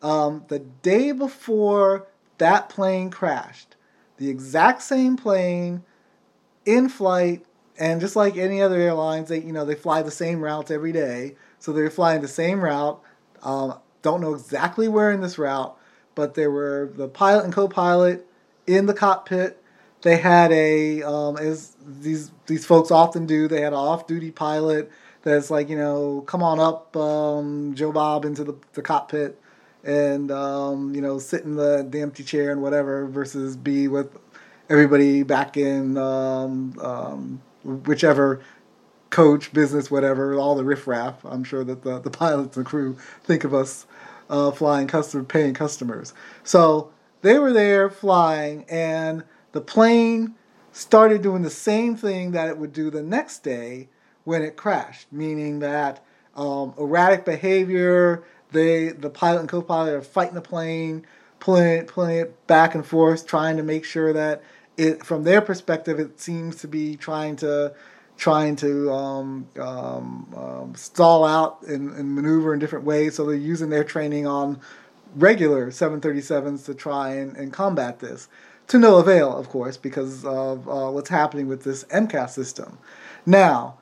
Um, 0.03 0.45
the 0.49 0.61
day 0.61 1.13
before 1.13 2.07
that 2.39 2.69
plane 2.69 3.11
crashed, 3.11 3.77
the 4.17 4.29
exact 4.29 4.83
same 4.83 5.17
plane 5.17 5.83
in 6.65 6.89
flight, 6.89 7.45
and 7.79 8.01
just 8.01 8.17
like 8.17 8.37
any 8.37 8.61
other 8.61 8.79
airlines, 8.81 9.29
they 9.29 9.41
you 9.41 9.53
know 9.53 9.65
they 9.65 9.75
fly 9.75 10.03
the 10.03 10.11
same 10.11 10.41
routes 10.41 10.71
every 10.71 10.93
day, 10.93 11.37
so 11.59 11.73
they're 11.73 11.91
flying 11.91 12.21
the 12.23 12.29
same 12.29 12.61
route. 12.61 13.01
Um, 13.43 13.79
don't 14.03 14.21
know 14.21 14.35
exactly 14.35 14.89
where 14.89 15.11
in 15.11 15.21
this 15.21 15.39
route, 15.39 15.77
but 16.15 16.35
there 16.35 16.51
were 16.51 16.91
the 16.95 17.09
pilot 17.09 17.45
and 17.45 17.53
co-pilot 17.53 18.27
in 18.67 18.87
the 18.87 18.95
cockpit. 18.95 19.63
They 20.03 20.17
had 20.17 20.51
a 20.53 21.03
um, 21.03 21.37
as 21.37 21.77
these 21.87 22.31
these 22.47 22.65
folks 22.65 22.91
often 22.91 23.27
do. 23.27 23.49
They 23.49 23.61
had 23.61 23.73
an 23.73 23.79
off-duty 23.79 24.31
pilot 24.31 24.91
that's 25.23 25.51
like 25.51 25.69
you 25.69 25.77
know 25.77 26.23
come 26.27 26.43
on 26.43 26.59
up 26.59 26.97
um, 26.97 27.75
Joe 27.75 27.93
Bob 27.93 28.25
into 28.25 28.45
the, 28.45 28.57
the 28.73 28.83
cockpit 28.83 29.39
and 29.85 30.31
um, 30.31 30.95
you 30.95 31.01
know 31.01 31.19
sit 31.19 31.45
in 31.45 31.57
the, 31.57 31.87
the 31.89 32.01
empty 32.01 32.23
chair 32.23 32.53
and 32.53 32.63
whatever 32.63 33.07
versus 33.07 33.57
be 33.57 33.89
with 33.89 34.19
everybody 34.69 35.23
back 35.23 35.57
in 35.57 35.97
um, 35.97 36.79
um, 36.81 37.43
whichever 37.65 38.41
coach 39.11 39.53
business 39.53 39.91
whatever 39.91 40.35
all 40.35 40.55
the 40.55 40.65
riffraff 40.65 41.25
i'm 41.25 41.43
sure 41.43 41.65
that 41.65 41.83
the, 41.83 41.99
the 41.99 42.11
pilots 42.23 42.57
and 42.57 42.67
crew 42.67 42.97
think 43.25 43.45
of 43.45 43.53
us 43.53 43.87
uh, 44.29 44.51
flying 44.53 44.87
customer 44.87 45.25
paying 45.25 45.55
customers 45.55 46.15
so 46.45 46.93
they 47.23 47.39
were 47.39 47.53
there 47.53 47.91
flying 47.91 48.65
and 48.69 49.25
the 49.53 49.61
plane 49.61 50.35
started 50.73 51.23
doing 51.23 51.43
the 51.43 51.51
same 51.51 51.97
thing 51.97 52.31
that 52.33 52.49
it 52.49 52.57
would 52.57 52.73
do 52.73 52.91
the 52.91 53.03
next 53.03 53.43
day 53.43 53.89
when 54.25 54.43
it 54.43 54.57
crashed, 54.57 55.13
meaning 55.13 55.59
that 55.61 56.05
um, 56.37 56.75
erratic 56.79 57.25
behavior. 57.25 58.23
They, 58.53 58.89
the 58.89 59.11
pilot 59.11 59.41
and 59.41 59.49
co-pilot 59.49 59.95
are 59.95 60.03
fighting 60.03 60.35
the 60.35 60.41
plane, 60.41 61.07
pulling 61.39 61.67
it, 61.67 61.87
pulling 61.87 62.19
it 62.19 62.47
back 62.47 62.75
and 62.75 62.85
forth, 62.85 63.27
trying 63.27 63.57
to 63.57 63.63
make 63.63 63.85
sure 63.85 64.13
that 64.13 64.43
it, 64.77 65.05
from 65.05 65.25
their 65.25 65.41
perspective, 65.41 65.99
it 65.99 66.21
seems 66.21 66.57
to 66.57 66.69
be 66.69 66.97
trying 66.97 67.37
to, 67.37 67.75
trying 68.17 68.57
to 68.57 68.91
um, 68.91 69.47
um, 69.59 70.35
um 70.37 70.75
stall 70.75 71.25
out 71.25 71.63
and, 71.63 71.91
and 71.93 72.15
maneuver 72.15 72.53
in 72.53 72.61
different 72.61 72.85
ways. 72.85 73.15
So 73.15 73.27
they're 73.27 73.35
using 73.35 73.71
their 73.71 73.85
training 73.85 74.27
on 74.27 74.61
regular 75.15 75.71
737s 75.71 76.65
to 76.67 76.75
try 76.75 77.15
and, 77.15 77.37
and 77.37 77.53
combat 77.53 78.01
this. 78.01 78.29
To 78.69 78.79
no 78.79 78.99
avail, 78.99 79.37
of 79.37 79.49
course, 79.49 79.77
because 79.77 80.25
of 80.25 80.69
uh, 80.69 80.91
what's 80.91 81.11
happening 81.11 81.49
with 81.49 81.65
this 81.65 81.83
MCAS 81.85 82.31
system. 82.31 82.79
Now, 83.27 83.80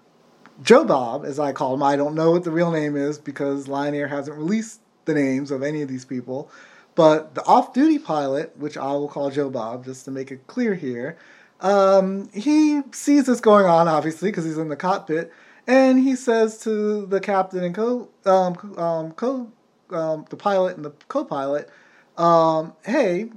Joe 0.63 0.85
Bob, 0.85 1.25
as 1.25 1.39
I 1.39 1.53
call 1.53 1.75
him, 1.75 1.83
I 1.83 1.97
don't 1.97 2.15
know 2.15 2.33
what 2.33 2.45
the 2.45 2.51
real 2.51 2.71
name 2.71 2.97
is 2.97 3.19
because 3.19 3.69
Lion 3.69 3.95
Air 3.95 4.09
hasn't 4.09 4.37
released 4.37 4.81
the 5.05 5.15
names 5.15 5.51
of 5.51 5.63
any 5.63 5.83
of 5.83 5.89
these 5.89 6.05
people. 6.05 6.51
But 6.95 7.37
the 7.37 7.45
off 7.45 7.73
duty 7.73 7.99
pilot, 7.99 8.57
which 8.57 8.77
I 8.77 8.93
will 8.93 9.09
call 9.09 9.31
Joe 9.31 9.51
Bob 9.51 9.85
just 9.85 10.05
to 10.07 10.11
make 10.11 10.33
it 10.33 10.47
clear 10.49 10.75
here, 10.75 11.17
um, 11.61 12.29
he 12.33 12.83
sees 12.93 13.27
this 13.27 13.41
going 13.41 13.67
on, 13.67 13.87
obviously, 13.87 14.31
because 14.31 14.45
he's 14.45 14.59
in 14.59 14.69
the 14.69 14.77
cockpit, 14.77 15.33
and 15.67 16.01
he 16.01 16.17
says 16.17 16.59
to 16.61 17.07
the 17.07 17.21
captain 17.21 17.63
and 17.63 17.75
co, 17.75 18.09
um, 18.25 18.75
um, 18.77 19.13
co 19.13 19.53
um, 19.91 20.25
the 20.29 20.37
pilot 20.37 20.77
and 20.77 20.85
the 20.85 20.93
co 21.09 21.25
pilot, 21.25 21.69
um, 22.17 22.75
hey, 22.85 23.31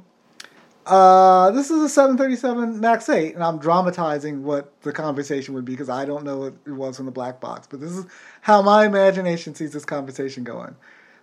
uh, 0.91 1.51
this 1.51 1.71
is 1.71 1.81
a 1.81 1.87
737 1.87 2.81
MAX 2.81 3.07
8, 3.07 3.33
and 3.33 3.41
I'm 3.41 3.59
dramatizing 3.59 4.43
what 4.43 4.81
the 4.81 4.91
conversation 4.91 5.53
would 5.53 5.63
be 5.63 5.71
because 5.71 5.87
I 5.87 6.03
don't 6.03 6.25
know 6.25 6.37
what 6.39 6.53
it 6.65 6.71
was 6.71 6.97
from 6.97 7.05
the 7.05 7.13
black 7.13 7.39
box. 7.39 7.65
But 7.65 7.79
this 7.79 7.91
is 7.91 8.05
how 8.41 8.61
my 8.61 8.85
imagination 8.85 9.55
sees 9.55 9.71
this 9.71 9.85
conversation 9.85 10.43
going. 10.43 10.75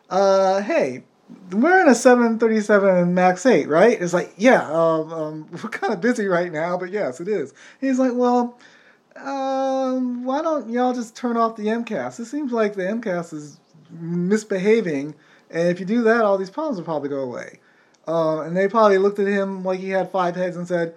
Uh, 0.09 0.62
hey, 0.62 1.04
we're 1.52 1.83
in 1.83 1.88
a 1.88 1.94
737 1.94 3.12
MAX 3.12 3.44
8, 3.44 3.68
right? 3.68 4.00
It's 4.00 4.14
like, 4.14 4.33
yeah, 4.38 4.66
um, 4.72 5.12
um, 5.12 5.48
we're 5.52 5.68
kind 5.68 5.92
of 5.92 6.00
busy 6.00 6.28
right 6.28 6.50
now, 6.50 6.78
but 6.78 6.90
yes, 6.90 7.20
it 7.20 7.28
is. 7.28 7.52
he's 7.78 7.98
like, 7.98 8.12
well, 8.14 8.59
um, 9.16 10.24
why 10.24 10.40
don't 10.40 10.70
y'all 10.70 10.94
just 10.94 11.14
turn 11.14 11.37
off 11.37 11.57
the 11.57 11.66
MCAS? 11.66 12.18
It 12.18 12.24
seems 12.24 12.52
like 12.52 12.74
the 12.74 12.85
MCAS 12.85 13.35
is 13.35 13.61
misbehaving, 13.90 15.14
and 15.50 15.68
if 15.68 15.78
you 15.78 15.85
do 15.85 16.04
that, 16.04 16.22
all 16.22 16.38
these 16.38 16.48
problems 16.48 16.78
will 16.78 16.87
probably 16.87 17.11
go 17.11 17.20
away. 17.20 17.61
Uh, 18.09 18.40
and 18.40 18.57
they 18.57 18.66
probably 18.66 18.97
looked 18.97 19.18
at 19.18 19.27
him 19.27 19.62
like 19.62 19.81
he 19.81 19.90
had 19.90 20.11
five 20.11 20.35
heads 20.35 20.57
and 20.57 20.66
said, 20.66 20.94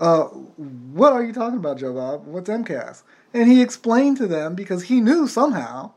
uh, 0.00 0.24
What 0.24 1.12
are 1.12 1.22
you 1.22 1.32
talking 1.32 1.58
about, 1.58 1.78
Joe 1.78 1.94
Bob? 1.94 2.26
What's 2.26 2.50
MCAS? 2.50 3.04
And 3.32 3.50
he 3.50 3.62
explained 3.62 4.16
to 4.16 4.26
them 4.26 4.56
because 4.56 4.82
he 4.84 5.00
knew 5.00 5.28
somehow 5.28 5.92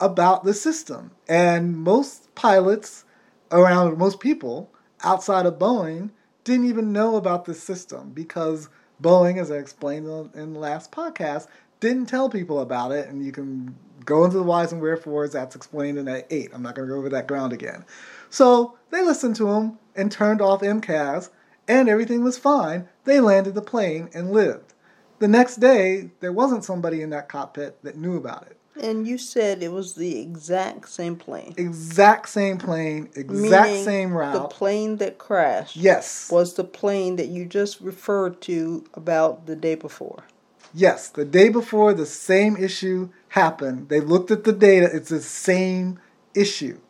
about 0.00 0.42
the 0.42 0.52
system. 0.52 1.12
And 1.28 1.78
most 1.78 2.34
pilots 2.34 3.04
around, 3.52 3.96
most 3.96 4.18
people 4.18 4.68
outside 5.04 5.46
of 5.46 5.58
Boeing 5.60 6.10
didn't 6.42 6.66
even 6.66 6.92
know 6.92 7.14
about 7.14 7.44
this 7.44 7.62
system 7.62 8.10
because 8.10 8.68
Boeing, 9.00 9.40
as 9.40 9.50
I 9.50 9.56
explained 9.56 10.06
in 10.34 10.54
the 10.54 10.58
last 10.58 10.90
podcast, 10.90 11.46
didn't 11.78 12.06
tell 12.06 12.28
people 12.28 12.60
about 12.60 12.90
it. 12.90 13.08
And 13.08 13.24
you 13.24 13.30
can 13.30 13.76
go 14.04 14.24
into 14.24 14.38
the 14.38 14.42
whys 14.42 14.72
and 14.72 14.82
wherefores, 14.82 15.32
that's 15.32 15.54
explained 15.54 15.98
in 15.98 16.04
that 16.06 16.26
8. 16.30 16.50
I'm 16.52 16.62
not 16.62 16.74
going 16.74 16.88
to 16.88 16.92
go 16.92 16.98
over 16.98 17.08
that 17.10 17.28
ground 17.28 17.52
again. 17.52 17.84
So 18.30 18.76
they 18.94 19.02
listened 19.02 19.36
to 19.36 19.48
him 19.50 19.78
and 19.96 20.10
turned 20.10 20.40
off 20.40 20.60
MCAS, 20.60 21.30
and 21.66 21.88
everything 21.88 22.22
was 22.22 22.38
fine. 22.38 22.88
They 23.04 23.20
landed 23.20 23.54
the 23.54 23.62
plane 23.62 24.08
and 24.14 24.32
lived. 24.32 24.74
The 25.18 25.28
next 25.28 25.56
day, 25.56 26.10
there 26.20 26.32
wasn't 26.32 26.64
somebody 26.64 27.02
in 27.02 27.10
that 27.10 27.28
cockpit 27.28 27.82
that 27.82 27.96
knew 27.96 28.16
about 28.16 28.46
it. 28.46 28.58
And 28.80 29.06
you 29.06 29.18
said 29.18 29.62
it 29.62 29.70
was 29.72 29.94
the 29.94 30.20
exact 30.20 30.88
same 30.88 31.16
plane. 31.16 31.54
Exact 31.56 32.28
same 32.28 32.58
plane, 32.58 33.08
exact 33.14 33.68
Meaning 33.68 33.84
same 33.84 34.12
route. 34.12 34.32
The 34.32 34.48
plane 34.48 34.96
that 34.96 35.16
crashed. 35.16 35.76
Yes. 35.76 36.30
Was 36.30 36.54
the 36.54 36.64
plane 36.64 37.16
that 37.16 37.28
you 37.28 37.46
just 37.46 37.80
referred 37.80 38.40
to 38.42 38.84
about 38.94 39.46
the 39.46 39.54
day 39.54 39.76
before. 39.76 40.24
Yes, 40.72 41.08
the 41.08 41.24
day 41.24 41.50
before 41.50 41.94
the 41.94 42.06
same 42.06 42.56
issue 42.56 43.10
happened. 43.28 43.88
They 43.88 44.00
looked 44.00 44.32
at 44.32 44.42
the 44.42 44.52
data, 44.52 44.90
it's 44.92 45.10
the 45.10 45.20
same 45.20 46.00
issue 46.34 46.80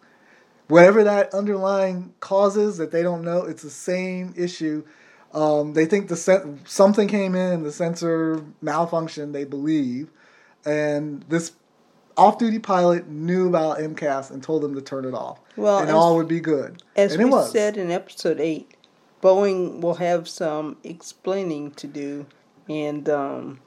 whatever 0.68 1.05
that 1.05 1.35
underlying 1.35 2.14
causes 2.20 2.79
that 2.79 2.90
they 2.90 3.03
don't 3.03 3.22
know, 3.22 3.42
it's 3.42 3.62
the 3.62 3.70
same 3.70 4.35
issue. 4.37 4.85
Um, 5.33 5.72
they 5.72 5.87
think 5.87 6.09
the 6.09 6.16
sen- 6.16 6.61
something 6.64 7.09
came 7.09 7.35
in, 7.35 7.62
the 7.64 7.72
sensor 7.72 8.44
malfunctioned. 8.62 9.33
They 9.33 9.44
believe, 9.44 10.11
and 10.64 11.24
this 11.29 11.53
off-duty 12.16 12.61
pilot 12.61 13.09
knew 13.09 13.48
about 13.48 13.79
MCAS 13.79 14.31
and 14.31 14.42
told 14.42 14.62
them 14.62 14.74
to 14.77 14.81
turn 14.81 15.05
it 15.05 15.14
off. 15.14 15.40
Well, 15.57 15.81
and 15.81 15.88
as, 15.88 15.94
all 15.94 16.16
would 16.16 16.29
be 16.29 16.40
good. 16.40 16.83
As 16.94 17.14
and 17.14 17.33
we 17.33 17.42
said 17.42 17.77
in 17.77 17.90
episode 17.90 18.40
eight, 18.40 18.77
Boeing 19.22 19.81
will 19.81 19.94
have 19.94 20.29
some 20.29 20.77
explaining 20.85 21.72
to 21.72 21.87
do, 21.88 22.27
and 22.68 23.09
um, 23.09 23.61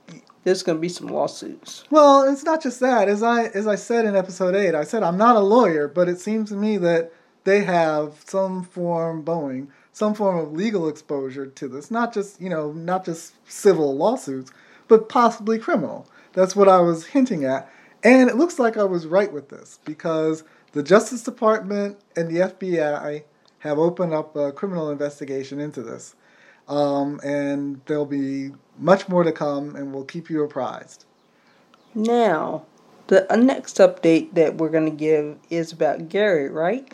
there's 0.47 0.63
going 0.63 0.77
to 0.77 0.81
be 0.81 0.87
some 0.87 1.07
lawsuits. 1.07 1.83
Well, 1.89 2.23
it's 2.23 2.45
not 2.45 2.63
just 2.63 2.79
that. 2.79 3.09
As 3.09 3.21
I 3.21 3.47
as 3.47 3.67
I 3.67 3.75
said 3.75 4.05
in 4.05 4.15
episode 4.15 4.55
eight, 4.55 4.75
I 4.75 4.85
said 4.85 5.03
I'm 5.03 5.17
not 5.17 5.35
a 5.35 5.41
lawyer, 5.41 5.89
but 5.89 6.07
it 6.07 6.21
seems 6.21 6.51
to 6.51 6.55
me 6.55 6.77
that 6.77 7.11
they 7.43 7.65
have 7.65 8.23
some 8.25 8.63
form 8.63 9.25
Boeing 9.25 9.67
some 9.91 10.13
form 10.13 10.37
of 10.37 10.53
legal 10.53 10.87
exposure 10.87 11.47
to 11.47 11.67
this. 11.67 11.91
Not 11.91 12.13
just 12.13 12.39
you 12.39 12.49
know 12.49 12.71
not 12.71 13.03
just 13.03 13.33
civil 13.51 13.97
lawsuits, 13.97 14.53
but 14.87 15.09
possibly 15.09 15.59
criminal. 15.59 16.07
That's 16.31 16.55
what 16.55 16.69
I 16.69 16.79
was 16.79 17.07
hinting 17.07 17.43
at, 17.43 17.69
and 18.01 18.29
it 18.29 18.37
looks 18.37 18.57
like 18.57 18.77
I 18.77 18.85
was 18.85 19.05
right 19.05 19.33
with 19.33 19.49
this 19.49 19.79
because 19.83 20.45
the 20.71 20.81
Justice 20.81 21.23
Department 21.23 21.97
and 22.15 22.29
the 22.29 22.39
FBI 22.39 23.23
have 23.59 23.79
opened 23.79 24.13
up 24.13 24.33
a 24.37 24.53
criminal 24.53 24.91
investigation 24.91 25.59
into 25.59 25.81
this. 25.81 26.15
Um, 26.67 27.19
and 27.23 27.81
there'll 27.85 28.05
be 28.05 28.51
much 28.77 29.07
more 29.07 29.23
to 29.23 29.31
come, 29.31 29.75
and 29.75 29.93
we'll 29.93 30.05
keep 30.05 30.29
you 30.29 30.43
apprised. 30.43 31.05
Now, 31.95 32.65
the 33.07 33.31
uh, 33.31 33.35
next 33.37 33.77
update 33.77 34.33
that 34.33 34.55
we're 34.55 34.69
going 34.69 34.85
to 34.85 34.95
give 34.95 35.37
is 35.49 35.71
about 35.71 36.09
Gary, 36.09 36.49
right? 36.49 36.93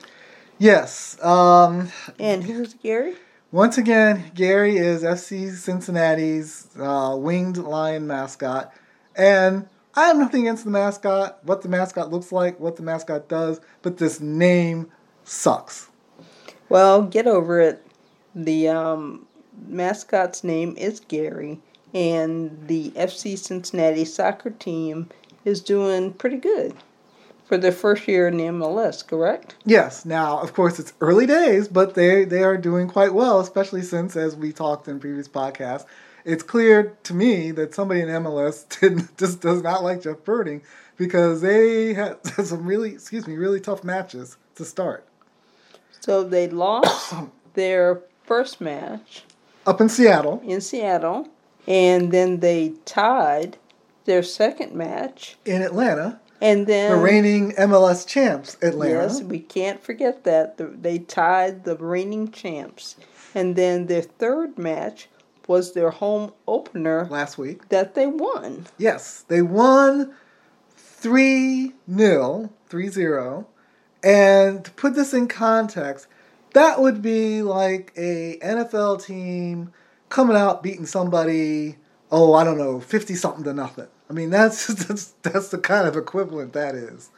Yes. 0.60 1.22
Um, 1.24 1.92
and 2.20 2.44
who's 2.44 2.76
Gary? 2.76 3.16
Once 3.52 3.78
again, 3.78 4.32
Gary 4.34 4.78
is 4.78 5.04
FC 5.04 5.52
Cincinnati's 5.52 6.68
uh, 6.80 7.16
winged 7.18 7.58
lion 7.58 8.08
mascot. 8.08 8.74
And 9.16 9.68
I 9.96 10.06
have 10.08 10.18
nothing 10.18 10.42
against 10.42 10.64
the 10.64 10.72
mascot, 10.72 11.40
what 11.44 11.62
the 11.62 11.70
mascot 11.70 12.12
looks 12.12 12.32
like, 12.32 12.60
what 12.60 12.78
the 12.78 12.84
mascot 12.84 13.28
does, 13.28 13.62
but 13.82 13.98
this 13.98 14.20
name 14.20 14.90
sucks. 15.24 15.90
Well, 16.70 17.04
get 17.04 17.28
over 17.28 17.60
it. 17.60 17.86
The 18.34 18.70
um, 18.70 19.28
mascot's 19.68 20.44
name 20.44 20.76
is 20.78 21.00
Gary, 21.00 21.60
and 21.94 22.68
the 22.68 22.92
FC 22.92 23.38
Cincinnati 23.38 24.06
soccer 24.06 24.50
team 24.50 25.10
is 25.46 25.62
doing 25.62 26.14
pretty 26.14 26.38
good 26.38 26.74
for 27.46 27.58
their 27.58 27.72
first 27.72 28.08
year 28.08 28.28
in 28.28 28.38
the 28.38 28.46
MLS, 28.46 29.06
correct? 29.06 29.56
Yes. 29.66 30.06
Now, 30.06 30.40
of 30.40 30.54
course, 30.54 30.80
it's 30.80 30.94
early 31.02 31.26
days, 31.26 31.68
but 31.68 31.94
they 31.94 32.26
they 32.26 32.44
are 32.44 32.58
doing 32.58 32.88
quite 32.88 33.14
well, 33.14 33.40
especially 33.40 33.82
since, 33.82 34.16
as 34.16 34.36
we 34.36 34.52
talked 34.52 34.88
in 34.88 35.00
previous 35.00 35.28
podcasts, 35.28 35.86
it's 36.26 36.44
clear 36.44 36.96
to 37.04 37.14
me 37.14 37.52
that 37.52 37.74
somebody 37.74 38.02
in 38.02 38.08
MLS 38.08 38.68
did, 38.80 39.18
just 39.18 39.42
does 39.42 39.62
not 39.62 39.84
like 39.84 40.02
Jeff 40.02 40.18
Berding 40.18 40.62
because 40.98 41.42
they 41.42 41.94
had 41.94 42.26
some 42.46 42.66
really, 42.66 42.92
excuse 42.94 43.28
me, 43.28 43.36
really 43.36 43.60
tough 43.60 43.84
matches 43.84 44.38
to 44.56 44.66
start. 44.66 45.06
So 46.00 46.24
they 46.24 46.48
lost 46.48 47.14
their 47.54 48.02
first 48.24 48.62
match 48.62 49.24
Up 49.66 49.80
in 49.80 49.88
Seattle, 49.90 50.42
in 50.44 50.60
Seattle, 50.62 51.28
and 51.68 52.12
then 52.12 52.40
they 52.42 52.74
tied 52.86 53.58
their 54.06 54.24
second 54.24 54.74
match, 54.76 55.38
in 55.46 55.62
Atlanta, 55.62 56.20
and 56.42 56.68
then 56.68 56.92
the 56.92 56.98
reigning 56.98 57.52
MLS 57.54 58.06
champs, 58.06 58.58
Atlanta. 58.62 59.04
Yes, 59.04 59.22
we 59.22 59.40
can't 59.40 59.82
forget 59.82 60.26
that 60.26 60.58
The- 60.58 60.66
they 60.66 61.00
tied 61.00 61.64
the 61.64 61.78
reigning 61.78 62.32
champs, 62.32 62.98
and 63.34 63.56
then 63.56 63.86
their 63.88 64.02
third 64.02 64.58
match 64.58 65.08
was 65.48 65.72
their 65.74 65.92
home 65.92 66.34
opener 66.48 67.08
last 67.10 67.38
week. 67.38 67.70
that 67.70 67.96
they 67.96 68.08
won. 68.08 68.66
Yes, 68.78 69.24
they 69.30 69.42
won 69.42 70.14
3 70.76 71.74
0, 71.94 72.50
3 72.68 72.90
0. 72.90 73.48
And 74.04 74.66
to 74.66 74.72
put 74.72 74.96
this 74.96 75.14
in 75.14 75.28
context, 75.30 76.08
that 76.54 76.82
would 76.82 77.02
be 77.02 77.42
like 77.42 77.92
a 77.98 78.38
NFL 78.42 79.04
team 79.06 79.74
coming 80.10 80.38
out 80.38 80.64
beating 80.64 80.86
somebody, 80.86 81.78
oh, 82.12 82.34
I 82.34 82.44
don't 82.44 82.58
know, 82.58 82.80
50 82.80 83.16
something 83.16 83.44
to 83.44 83.54
nothing. 83.54 83.88
I 84.10 84.14
mean, 84.14 84.30
that's, 84.30 84.68
that's, 84.86 85.06
that's 85.24 85.50
the 85.50 85.58
kind 85.58 85.88
of 85.88 85.98
equivalent 85.98 86.54
that 86.54 86.76
is. 86.76 87.10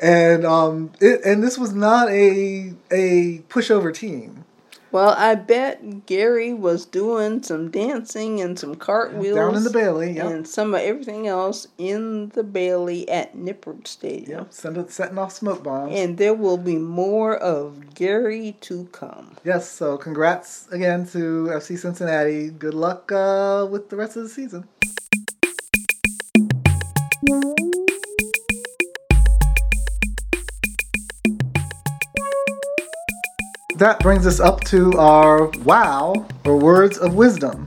And 0.00 0.44
um, 0.44 0.92
it, 1.00 1.20
and 1.24 1.44
this 1.44 1.56
was 1.56 1.72
not 1.72 2.08
a 2.08 2.74
a 2.90 3.38
pushover 3.48 3.94
team. 3.94 4.44
Well, 4.92 5.14
I 5.16 5.34
bet 5.36 6.04
Gary 6.04 6.52
was 6.52 6.84
doing 6.84 7.42
some 7.42 7.70
dancing 7.70 8.42
and 8.42 8.58
some 8.58 8.74
cartwheels 8.74 9.36
Down 9.36 9.56
in 9.56 9.64
the 9.64 9.70
Bailey, 9.70 10.12
yep. 10.12 10.26
and 10.26 10.46
some 10.46 10.74
of 10.74 10.82
everything 10.82 11.26
else 11.26 11.66
in 11.78 12.28
the 12.30 12.42
Bailey 12.42 13.08
at 13.08 13.34
Nippert 13.34 13.86
Stadium. 13.86 14.40
Yep, 14.40 14.52
send 14.52 14.76
it, 14.76 14.90
setting 14.90 15.18
off 15.18 15.32
smoke 15.32 15.62
bombs. 15.62 15.94
And 15.94 16.18
there 16.18 16.34
will 16.34 16.58
be 16.58 16.76
more 16.76 17.36
of 17.36 17.94
Gary 17.94 18.54
to 18.60 18.84
come. 18.92 19.36
Yes, 19.44 19.70
so 19.70 19.96
congrats 19.96 20.68
again 20.70 21.06
to 21.08 21.48
FC 21.50 21.78
Cincinnati. 21.78 22.50
Good 22.50 22.74
luck 22.74 23.10
uh, 23.10 23.66
with 23.70 23.88
the 23.88 23.96
rest 23.96 24.16
of 24.16 24.24
the 24.24 24.28
season. 24.28 24.68
That 33.82 33.98
brings 33.98 34.28
us 34.28 34.38
up 34.38 34.62
to 34.66 34.92
our 34.92 35.48
wow 35.64 36.24
or 36.44 36.56
words 36.56 36.98
of 36.98 37.16
wisdom. 37.16 37.66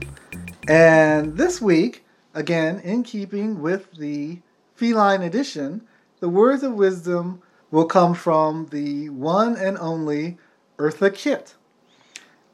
And 0.66 1.36
this 1.36 1.60
week, 1.60 2.06
again, 2.32 2.80
in 2.80 3.02
keeping 3.02 3.60
with 3.60 3.92
the 3.92 4.40
feline 4.76 5.20
edition, 5.20 5.82
the 6.20 6.30
words 6.30 6.62
of 6.62 6.72
wisdom 6.72 7.42
will 7.70 7.84
come 7.84 8.14
from 8.14 8.68
the 8.70 9.10
one 9.10 9.56
and 9.58 9.76
only 9.76 10.38
Eartha 10.78 11.14
Kitt. 11.14 11.54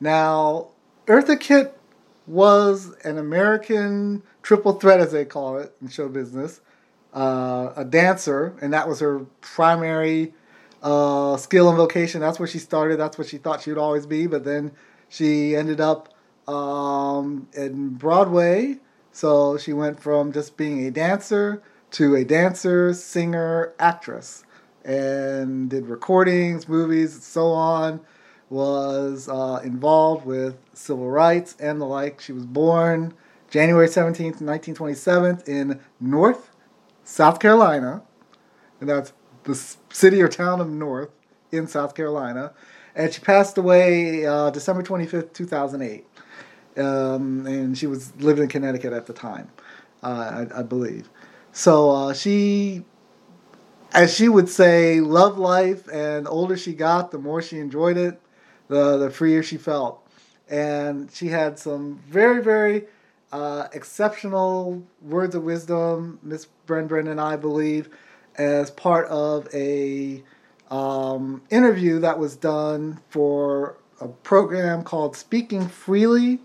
Now, 0.00 0.70
Eartha 1.06 1.38
Kitt 1.38 1.78
was 2.26 2.96
an 3.04 3.16
American 3.16 4.24
triple 4.42 4.72
threat, 4.72 4.98
as 4.98 5.12
they 5.12 5.24
call 5.24 5.58
it 5.58 5.72
in 5.80 5.86
show 5.86 6.08
business, 6.08 6.62
uh, 7.14 7.74
a 7.76 7.84
dancer, 7.84 8.56
and 8.60 8.72
that 8.72 8.88
was 8.88 8.98
her 8.98 9.20
primary 9.40 10.34
uh, 10.82 11.36
skill 11.36 11.68
and 11.68 11.76
vocation. 11.76 12.20
That's 12.20 12.38
where 12.38 12.48
she 12.48 12.58
started. 12.58 12.98
That's 12.98 13.16
what 13.16 13.28
she 13.28 13.38
thought 13.38 13.62
she 13.62 13.70
would 13.70 13.78
always 13.78 14.06
be. 14.06 14.26
But 14.26 14.44
then 14.44 14.72
she 15.08 15.54
ended 15.54 15.80
up 15.80 16.08
um, 16.48 17.48
in 17.54 17.90
Broadway. 17.90 18.78
So 19.12 19.58
she 19.58 19.72
went 19.72 20.00
from 20.00 20.32
just 20.32 20.56
being 20.56 20.86
a 20.86 20.90
dancer 20.90 21.62
to 21.92 22.14
a 22.16 22.24
dancer, 22.24 22.94
singer, 22.94 23.74
actress, 23.78 24.44
and 24.84 25.68
did 25.68 25.86
recordings, 25.86 26.68
movies, 26.68 27.14
and 27.14 27.22
so 27.22 27.48
on. 27.48 28.00
Was 28.48 29.28
uh, 29.30 29.60
involved 29.64 30.26
with 30.26 30.58
civil 30.74 31.10
rights 31.10 31.56
and 31.58 31.80
the 31.80 31.86
like. 31.86 32.20
She 32.20 32.32
was 32.32 32.44
born 32.44 33.14
January 33.48 33.86
17th, 33.86 34.40
1927, 34.40 35.42
in 35.46 35.80
North, 36.00 36.50
South 37.04 37.38
Carolina. 37.38 38.02
And 38.80 38.88
that's 38.90 39.12
the 39.44 39.54
city 39.90 40.20
or 40.22 40.28
town 40.28 40.60
of 40.60 40.68
North 40.68 41.10
in 41.50 41.66
South 41.66 41.94
Carolina. 41.94 42.52
And 42.94 43.12
she 43.12 43.20
passed 43.20 43.56
away 43.58 44.26
uh, 44.26 44.50
December 44.50 44.82
25th, 44.82 45.32
2008. 45.32 46.06
Um, 46.76 47.46
and 47.46 47.76
she 47.76 47.86
was 47.86 48.14
living 48.16 48.44
in 48.44 48.48
Connecticut 48.48 48.92
at 48.92 49.06
the 49.06 49.12
time, 49.12 49.50
uh, 50.02 50.46
I, 50.54 50.60
I 50.60 50.62
believe. 50.62 51.10
So 51.52 51.90
uh, 51.90 52.14
she, 52.14 52.84
as 53.92 54.14
she 54.14 54.28
would 54.28 54.48
say, 54.48 55.00
loved 55.00 55.38
life, 55.38 55.86
and 55.92 56.26
older 56.26 56.56
she 56.56 56.72
got, 56.72 57.10
the 57.10 57.18
more 57.18 57.42
she 57.42 57.58
enjoyed 57.58 57.98
it, 57.98 58.20
the, 58.68 58.96
the 58.96 59.10
freer 59.10 59.42
she 59.42 59.58
felt. 59.58 60.06
And 60.48 61.10
she 61.12 61.28
had 61.28 61.58
some 61.58 62.00
very, 62.08 62.42
very 62.42 62.86
uh, 63.32 63.68
exceptional 63.72 64.82
words 65.02 65.34
of 65.34 65.42
wisdom, 65.42 66.18
Miss 66.22 66.46
Bren 66.66 66.88
Bren 66.88 67.10
and 67.10 67.20
I 67.20 67.36
believe, 67.36 67.90
as 68.36 68.70
part 68.70 69.06
of 69.08 69.48
a 69.54 70.22
um, 70.70 71.42
interview 71.50 71.98
that 72.00 72.18
was 72.18 72.36
done 72.36 73.00
for 73.10 73.76
a 74.00 74.08
program 74.08 74.82
called 74.82 75.16
Speaking 75.16 75.68
Freely, 75.68 76.40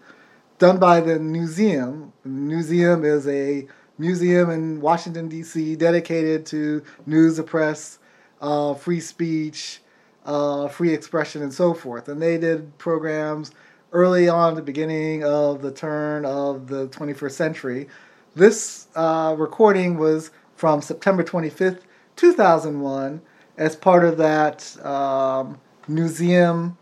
done 0.59 0.79
by 0.79 0.99
the 0.99 1.13
Newseum. 1.13 2.11
The 2.23 2.29
Newseum 2.29 3.05
is 3.05 3.27
a 3.27 3.67
museum 3.97 4.49
in 4.49 4.81
Washington 4.81 5.27
D.C. 5.27 5.75
dedicated 5.75 6.45
to 6.47 6.83
news, 7.05 7.37
the 7.37 7.43
press, 7.43 7.99
uh, 8.41 8.73
free 8.73 8.99
speech, 8.99 9.81
uh, 10.25 10.67
free 10.67 10.93
expression, 10.93 11.41
and 11.41 11.53
so 11.53 11.73
forth. 11.73 12.09
And 12.09 12.21
they 12.21 12.37
did 12.37 12.77
programs 12.77 13.51
early 13.91 14.29
on, 14.29 14.55
the 14.55 14.61
beginning 14.61 15.23
of 15.23 15.61
the 15.61 15.71
turn 15.71 16.25
of 16.25 16.67
the 16.67 16.87
21st 16.89 17.31
century. 17.31 17.87
This 18.35 18.87
uh, 18.95 19.35
recording 19.37 19.97
was 19.97 20.31
from 20.57 20.81
September 20.81 21.23
25th, 21.23 21.81
2001, 22.15 23.21
as 23.57 23.75
part 23.75 24.03
of 24.03 24.17
that 24.17 24.83
um, 24.83 25.59
museum 25.87 26.77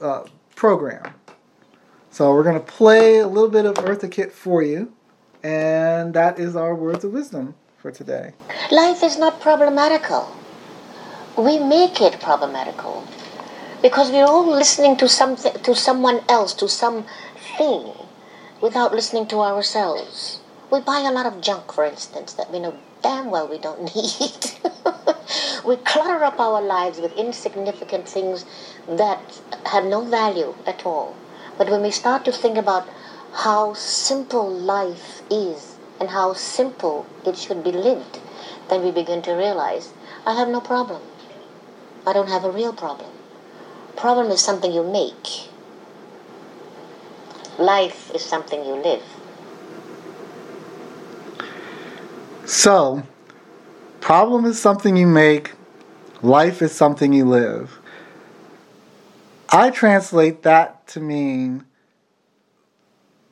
uh, 0.00 0.24
program. 0.54 1.14
So 2.10 2.32
we're 2.34 2.42
going 2.42 2.60
to 2.60 2.72
play 2.72 3.18
a 3.18 3.26
little 3.26 3.48
bit 3.48 3.64
of 3.64 3.76
Eartha 3.76 4.10
Kitt 4.10 4.30
for 4.30 4.62
you, 4.62 4.92
and 5.42 6.12
that 6.12 6.38
is 6.38 6.54
our 6.54 6.74
words 6.74 7.02
of 7.02 7.12
wisdom 7.12 7.54
for 7.78 7.90
today. 7.90 8.34
Life 8.70 9.02
is 9.02 9.18
not 9.18 9.40
problematical. 9.40 10.36
We 11.38 11.58
make 11.58 12.02
it 12.02 12.20
problematical 12.20 13.08
because 13.80 14.10
we're 14.10 14.26
all 14.26 14.46
listening 14.46 14.98
to 14.98 15.08
something, 15.08 15.54
to 15.62 15.74
someone 15.74 16.20
else, 16.28 16.52
to 16.54 16.68
something, 16.68 17.06
without 18.60 18.92
listening 18.94 19.26
to 19.28 19.40
ourselves. 19.40 20.41
We 20.72 20.80
buy 20.80 21.00
a 21.00 21.12
lot 21.12 21.26
of 21.26 21.42
junk, 21.42 21.70
for 21.70 21.84
instance, 21.84 22.32
that 22.32 22.50
we 22.50 22.58
know 22.58 22.78
damn 23.02 23.30
well 23.30 23.46
we 23.46 23.58
don't 23.58 23.94
need. 23.94 24.52
we 25.66 25.76
clutter 25.76 26.24
up 26.24 26.40
our 26.40 26.62
lives 26.62 26.98
with 26.98 27.12
insignificant 27.12 28.08
things 28.08 28.46
that 28.88 29.20
have 29.66 29.84
no 29.84 30.00
value 30.00 30.54
at 30.66 30.86
all. 30.86 31.14
But 31.58 31.68
when 31.68 31.82
we 31.82 31.90
start 31.90 32.24
to 32.24 32.32
think 32.32 32.56
about 32.56 32.88
how 33.34 33.74
simple 33.74 34.48
life 34.50 35.20
is 35.30 35.76
and 36.00 36.08
how 36.08 36.32
simple 36.32 37.04
it 37.26 37.36
should 37.36 37.62
be 37.62 37.72
lived, 37.72 38.20
then 38.70 38.82
we 38.82 38.90
begin 38.90 39.20
to 39.22 39.32
realize 39.32 39.92
I 40.24 40.32
have 40.36 40.48
no 40.48 40.62
problem. 40.62 41.02
I 42.06 42.14
don't 42.14 42.30
have 42.30 42.46
a 42.46 42.50
real 42.50 42.72
problem. 42.72 43.10
Problem 43.94 44.30
is 44.30 44.40
something 44.40 44.72
you 44.72 44.82
make. 44.82 45.50
Life 47.58 48.10
is 48.14 48.24
something 48.24 48.64
you 48.64 48.76
live. 48.76 49.02
So, 52.54 53.02
problem 54.00 54.44
is 54.44 54.60
something 54.60 54.94
you 54.94 55.06
make, 55.06 55.52
life 56.20 56.60
is 56.60 56.70
something 56.70 57.14
you 57.14 57.24
live. 57.24 57.80
I 59.48 59.70
translate 59.70 60.42
that 60.42 60.86
to 60.88 61.00
mean 61.00 61.64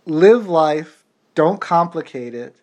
live 0.06 0.48
life, 0.48 1.04
don't 1.34 1.60
complicate 1.60 2.34
it. 2.34 2.56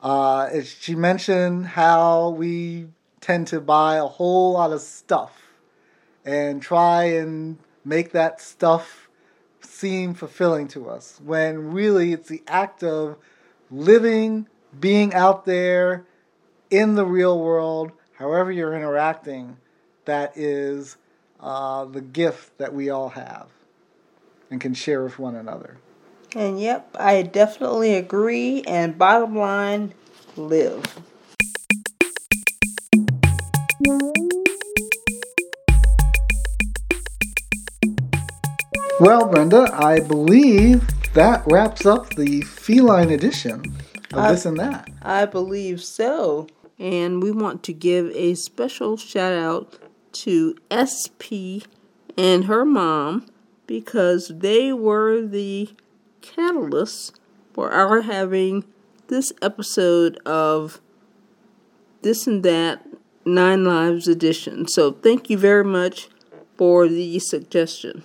Uh, 0.00 0.62
she 0.62 0.94
mentioned 0.94 1.66
how 1.66 2.30
we 2.30 2.86
tend 3.20 3.48
to 3.48 3.60
buy 3.60 3.96
a 3.96 4.06
whole 4.06 4.54
lot 4.54 4.72
of 4.72 4.80
stuff 4.80 5.52
and 6.24 6.62
try 6.62 7.04
and 7.04 7.58
make 7.84 8.12
that 8.12 8.40
stuff 8.40 9.10
seem 9.60 10.14
fulfilling 10.14 10.68
to 10.68 10.88
us 10.88 11.20
when 11.22 11.70
really 11.70 12.14
it's 12.14 12.28
the 12.28 12.42
act 12.48 12.82
of 12.82 13.18
living, 13.70 14.48
being 14.78 15.14
out 15.14 15.44
there 15.44 16.06
in 16.70 16.94
the 16.94 17.04
real 17.04 17.38
world, 17.38 17.92
however 18.14 18.50
you're 18.50 18.74
interacting, 18.74 19.56
that 20.04 20.36
is 20.36 20.96
uh, 21.40 21.84
the 21.84 22.00
gift 22.00 22.56
that 22.58 22.72
we 22.72 22.88
all 22.90 23.10
have 23.10 23.48
and 24.50 24.60
can 24.60 24.74
share 24.74 25.02
with 25.02 25.18
one 25.18 25.34
another. 25.34 25.76
And 26.34 26.60
yep, 26.60 26.96
I 26.98 27.22
definitely 27.22 27.94
agree. 27.94 28.62
And 28.62 28.96
bottom 28.96 29.36
line, 29.36 29.92
live. 30.36 30.82
Well, 39.00 39.26
Brenda, 39.26 39.68
I 39.72 40.00
believe 40.00 40.86
that 41.14 41.42
wraps 41.46 41.84
up 41.84 42.14
the 42.14 42.42
feline 42.42 43.10
edition 43.10 43.64
of 44.12 44.18
I- 44.18 44.32
this 44.32 44.46
and 44.46 44.58
that. 44.58 44.88
I 45.02 45.26
believe 45.26 45.82
so. 45.82 46.46
And 46.78 47.22
we 47.22 47.30
want 47.30 47.62
to 47.64 47.72
give 47.72 48.06
a 48.14 48.34
special 48.34 48.96
shout 48.96 49.32
out 49.32 49.78
to 50.12 50.56
SP 50.72 51.62
and 52.18 52.44
her 52.46 52.64
mom 52.64 53.26
because 53.66 54.32
they 54.34 54.72
were 54.72 55.20
the 55.20 55.70
catalysts 56.20 57.12
for 57.52 57.70
our 57.70 58.02
having 58.02 58.64
this 59.08 59.32
episode 59.42 60.16
of 60.26 60.80
This 62.02 62.26
and 62.26 62.42
That 62.42 62.86
Nine 63.24 63.64
Lives 63.64 64.08
edition. 64.08 64.66
So 64.66 64.92
thank 64.92 65.30
you 65.30 65.38
very 65.38 65.64
much 65.64 66.08
for 66.56 66.88
the 66.88 67.18
suggestion. 67.18 68.02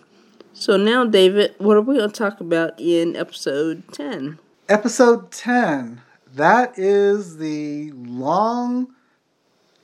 So 0.53 0.78
now, 0.78 1.05
David, 1.05 1.55
what 1.58 1.78
are 1.78 1.82
we 1.82 1.97
going 1.97 2.10
to 2.12 2.16
talk 2.16 2.39
about 2.39 2.80
in 2.80 3.16
episode 3.16 3.84
10? 3.93 4.39
Episode 4.70 5.32
10. 5.32 6.01
That 6.36 6.78
is 6.78 7.38
the 7.38 7.91
long 7.93 8.93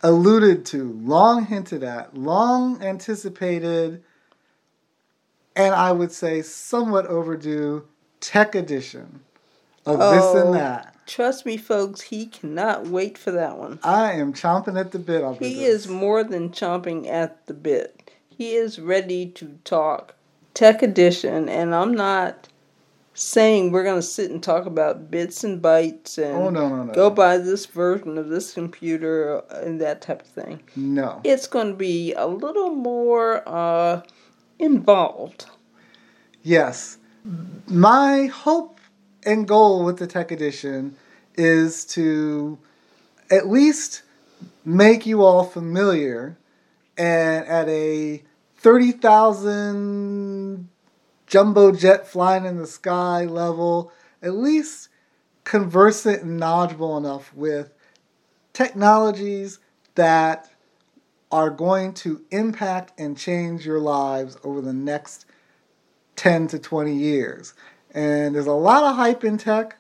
alluded 0.02 0.66
to, 0.68 0.92
long 1.02 1.46
hinted 1.46 1.84
at, 1.84 2.18
long 2.18 2.82
anticipated, 2.84 4.04
and 5.56 5.74
I 5.74 5.94
would 5.94 6.12
say 6.12 6.42
somewhat 6.42 7.06
overdue 7.08 7.86
tech 8.20 8.56
edition 8.56 9.22
of 9.86 10.00
this 10.00 10.24
Oh. 10.24 10.46
and 10.48 10.56
that. 10.56 10.90
Trust 11.06 11.46
me, 11.46 11.56
folks, 11.58 12.02
he 12.02 12.26
cannot 12.26 12.88
wait 12.88 13.18
for 13.18 13.32
that 13.32 13.58
one. 13.58 13.80
I 13.84 14.14
am 14.14 14.34
chomping 14.34 14.78
at 14.80 14.92
the 14.92 15.00
bit 15.00 15.24
He 15.40 15.56
this. 15.56 15.86
is 15.86 15.88
more 15.88 16.24
than 16.24 16.50
chomping 16.50 17.08
at 17.08 17.46
the 17.46 17.54
bit. 17.54 18.12
He 18.30 18.56
is 18.56 18.80
ready 18.80 19.28
to 19.28 19.60
talk 19.64 20.16
tech 20.54 20.82
edition, 20.84 21.48
and 21.50 21.74
I'm 21.74 21.94
not 21.94 22.48
saying 23.16 23.72
we're 23.72 23.84
going 23.84 24.00
to 24.00 24.06
sit 24.06 24.32
and 24.32 24.42
talk 24.42 24.66
about 24.66 25.12
bits 25.12 25.44
and 25.44 25.62
bytes 25.62 26.18
and 26.18 26.36
Oh, 26.36 26.50
no, 26.50 26.68
no, 26.68 26.84
no. 26.84 26.94
go 26.94 27.10
buy 27.10 27.38
this 27.38 27.66
version 27.68 28.18
of 28.18 28.30
this 28.30 28.54
computer 28.54 29.40
and 29.52 29.80
that 29.82 30.02
type 30.02 30.22
of 30.22 30.28
thing. 30.28 30.62
No. 30.76 31.22
It's 31.24 31.48
going 31.48 31.70
to 31.70 31.76
be 31.78 32.14
a 32.14 32.26
little 32.26 32.72
more 32.72 33.48
uh, 33.48 34.02
involved. 34.60 35.46
Yes. 36.42 36.98
My 37.68 38.26
hope 38.26 38.80
and 39.26 39.48
goal 39.48 39.86
with 39.86 40.00
the 40.00 40.08
Tech 40.08 40.32
Edition 40.32 40.98
is 41.36 41.86
to 41.86 42.58
at 43.32 43.48
least 43.48 44.02
make 44.66 45.06
you 45.06 45.24
all 45.24 45.44
familiar 45.44 46.38
and 46.98 47.46
at 47.48 47.70
a 47.70 48.22
30,000 48.58 50.68
jumbo 51.34 51.72
jet 51.72 52.08
flying 52.08 52.46
in 52.46 52.58
the 52.58 52.68
sky 52.68 53.26
level, 53.26 53.92
at 54.22 54.36
least 54.36 54.90
conversant 55.44 56.22
and 56.22 56.38
knowledgeable 56.38 56.96
enough 56.96 57.34
with 57.34 57.74
technologies 58.54 59.58
that 59.96 60.52
are 61.32 61.50
going 61.50 61.92
to 61.92 62.22
impact 62.30 62.94
and 63.00 63.18
change 63.18 63.66
your 63.66 63.80
lives 63.80 64.38
over 64.44 64.62
the 64.62 64.74
next 64.74 65.26
10 66.18 66.50
to 66.50 66.60
20 66.60 66.94
years. 66.94 67.56
And 67.96 68.36
there's 68.36 68.46
a 68.46 68.52
lot 68.52 68.84
of 68.84 68.96
hype 68.96 69.24
in 69.24 69.40
tech. 69.40 69.76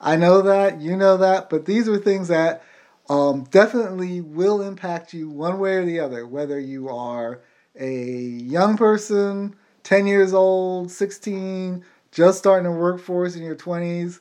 I 0.00 0.14
know 0.14 0.40
that, 0.42 0.80
you 0.80 0.96
know 0.96 1.16
that, 1.16 1.50
but 1.50 1.66
these 1.66 1.88
are 1.88 1.98
things 1.98 2.28
that 2.28 2.62
um, 3.10 3.42
definitely 3.50 4.20
will 4.20 4.62
impact 4.62 5.12
you 5.12 5.28
one 5.28 5.58
way 5.58 5.74
or 5.74 5.84
the 5.84 5.98
other, 5.98 6.24
whether 6.28 6.60
you 6.60 6.88
are 6.88 7.40
a 7.74 7.90
young 7.92 8.76
person, 8.76 9.56
10 9.84 10.06
years 10.06 10.32
old, 10.32 10.90
16, 10.90 11.84
just 12.10 12.38
starting 12.38 12.70
the 12.70 12.76
workforce 12.76 13.36
in 13.36 13.42
your 13.42 13.56
20s, 13.56 14.20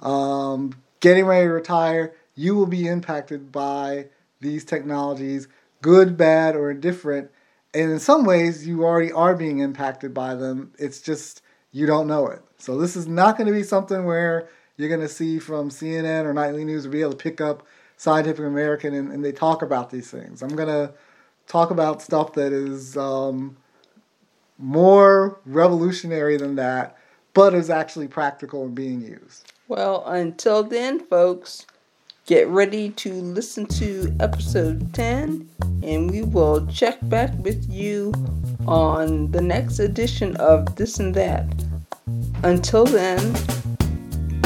um, 0.00 0.72
getting 1.00 1.24
ready 1.24 1.46
to 1.46 1.52
retire, 1.52 2.14
you 2.34 2.54
will 2.54 2.66
be 2.66 2.86
impacted 2.86 3.52
by 3.52 4.06
these 4.40 4.64
technologies, 4.64 5.48
good, 5.80 6.16
bad, 6.16 6.56
or 6.56 6.70
indifferent. 6.70 7.30
And 7.74 7.90
in 7.90 8.00
some 8.00 8.24
ways, 8.24 8.66
you 8.66 8.84
already 8.84 9.12
are 9.12 9.34
being 9.34 9.58
impacted 9.58 10.12
by 10.12 10.34
them. 10.34 10.72
It's 10.78 11.00
just 11.00 11.42
you 11.72 11.86
don't 11.86 12.06
know 12.06 12.26
it. 12.26 12.42
So 12.58 12.78
this 12.78 12.96
is 12.96 13.08
not 13.08 13.36
going 13.36 13.46
to 13.46 13.52
be 13.52 13.62
something 13.62 14.04
where 14.04 14.48
you're 14.76 14.88
going 14.88 15.00
to 15.00 15.08
see 15.08 15.38
from 15.38 15.70
CNN 15.70 16.24
or 16.24 16.34
Nightly 16.34 16.64
News 16.64 16.86
or 16.86 16.90
be 16.90 17.00
able 17.00 17.12
to 17.12 17.16
pick 17.16 17.40
up 17.40 17.66
Scientific 17.96 18.44
American 18.44 18.94
and, 18.94 19.10
and 19.10 19.24
they 19.24 19.32
talk 19.32 19.62
about 19.62 19.90
these 19.90 20.10
things. 20.10 20.42
I'm 20.42 20.54
going 20.54 20.68
to 20.68 20.92
talk 21.46 21.70
about 21.70 22.02
stuff 22.02 22.34
that 22.34 22.52
is 22.52 22.96
um, 22.96 23.56
more 24.58 25.40
revolutionary 25.44 26.36
than 26.36 26.56
that, 26.56 26.96
but 27.34 27.54
is 27.54 27.70
actually 27.70 28.08
practical 28.08 28.64
and 28.64 28.74
being 28.74 29.00
used. 29.00 29.52
Well, 29.68 30.04
until 30.06 30.62
then, 30.62 31.00
folks, 31.00 31.66
get 32.26 32.46
ready 32.48 32.90
to 32.90 33.12
listen 33.12 33.66
to 33.66 34.14
episode 34.20 34.92
10, 34.94 35.48
and 35.82 36.10
we 36.10 36.22
will 36.22 36.66
check 36.66 36.98
back 37.02 37.32
with 37.38 37.68
you 37.70 38.12
on 38.66 39.30
the 39.30 39.40
next 39.40 39.78
edition 39.78 40.36
of 40.36 40.76
This 40.76 40.98
and 40.98 41.14
That. 41.14 41.46
Until 42.42 42.84
then, 42.84 43.34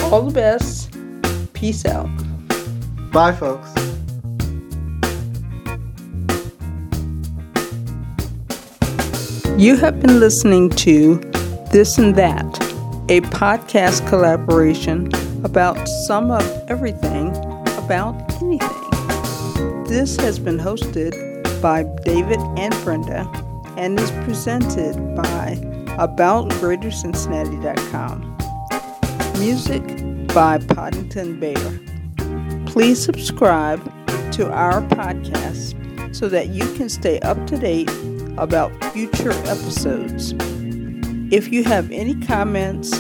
all 0.05 0.23
the 0.23 0.33
best. 0.33 0.95
Peace 1.55 1.85
out. 1.85 2.09
Bye, 3.13 3.33
folks. 3.33 3.86
You 9.59 9.77
have 9.77 10.01
been 10.03 10.21
listening 10.21 10.69
to 10.71 11.15
This 11.73 11.97
and 11.97 12.15
That, 12.15 12.45
a 13.09 13.23
podcast 13.23 14.07
collaboration 14.07 15.11
about 15.45 15.89
some 16.07 16.31
of 16.31 16.43
everything 16.69 17.35
about 17.79 18.15
anything. 18.43 19.85
This 19.85 20.19
has 20.19 20.39
been 20.39 20.59
hosted 20.59 21.15
by 21.63 21.85
David 22.05 22.39
and 22.59 22.75
Brenda 22.85 23.27
and 23.79 23.99
is 23.99 24.11
presented 24.27 24.95
by 25.17 25.59
AboutGreaterCincinnati.com. 25.97 28.37
Music 29.39 29.83
by 30.35 30.59
Poddington 30.59 31.41
Bear. 31.41 31.81
Please 32.67 33.03
subscribe 33.03 33.83
to 34.33 34.53
our 34.53 34.83
podcast 34.83 35.75
so 36.15 36.29
that 36.29 36.49
you 36.49 36.71
can 36.75 36.91
stay 36.91 37.19
up 37.21 37.47
to 37.47 37.57
date 37.57 37.89
about 38.39 38.73
future 38.93 39.33
episodes. 39.33 40.35
If 41.33 41.53
you 41.53 41.65
have 41.65 41.91
any 41.91 42.15
comments 42.15 42.97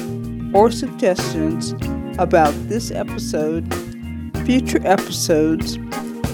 or 0.52 0.68
suggestions 0.70 1.72
about 2.18 2.52
this 2.68 2.90
episode, 2.90 3.72
future 4.44 4.80
episodes, 4.84 5.76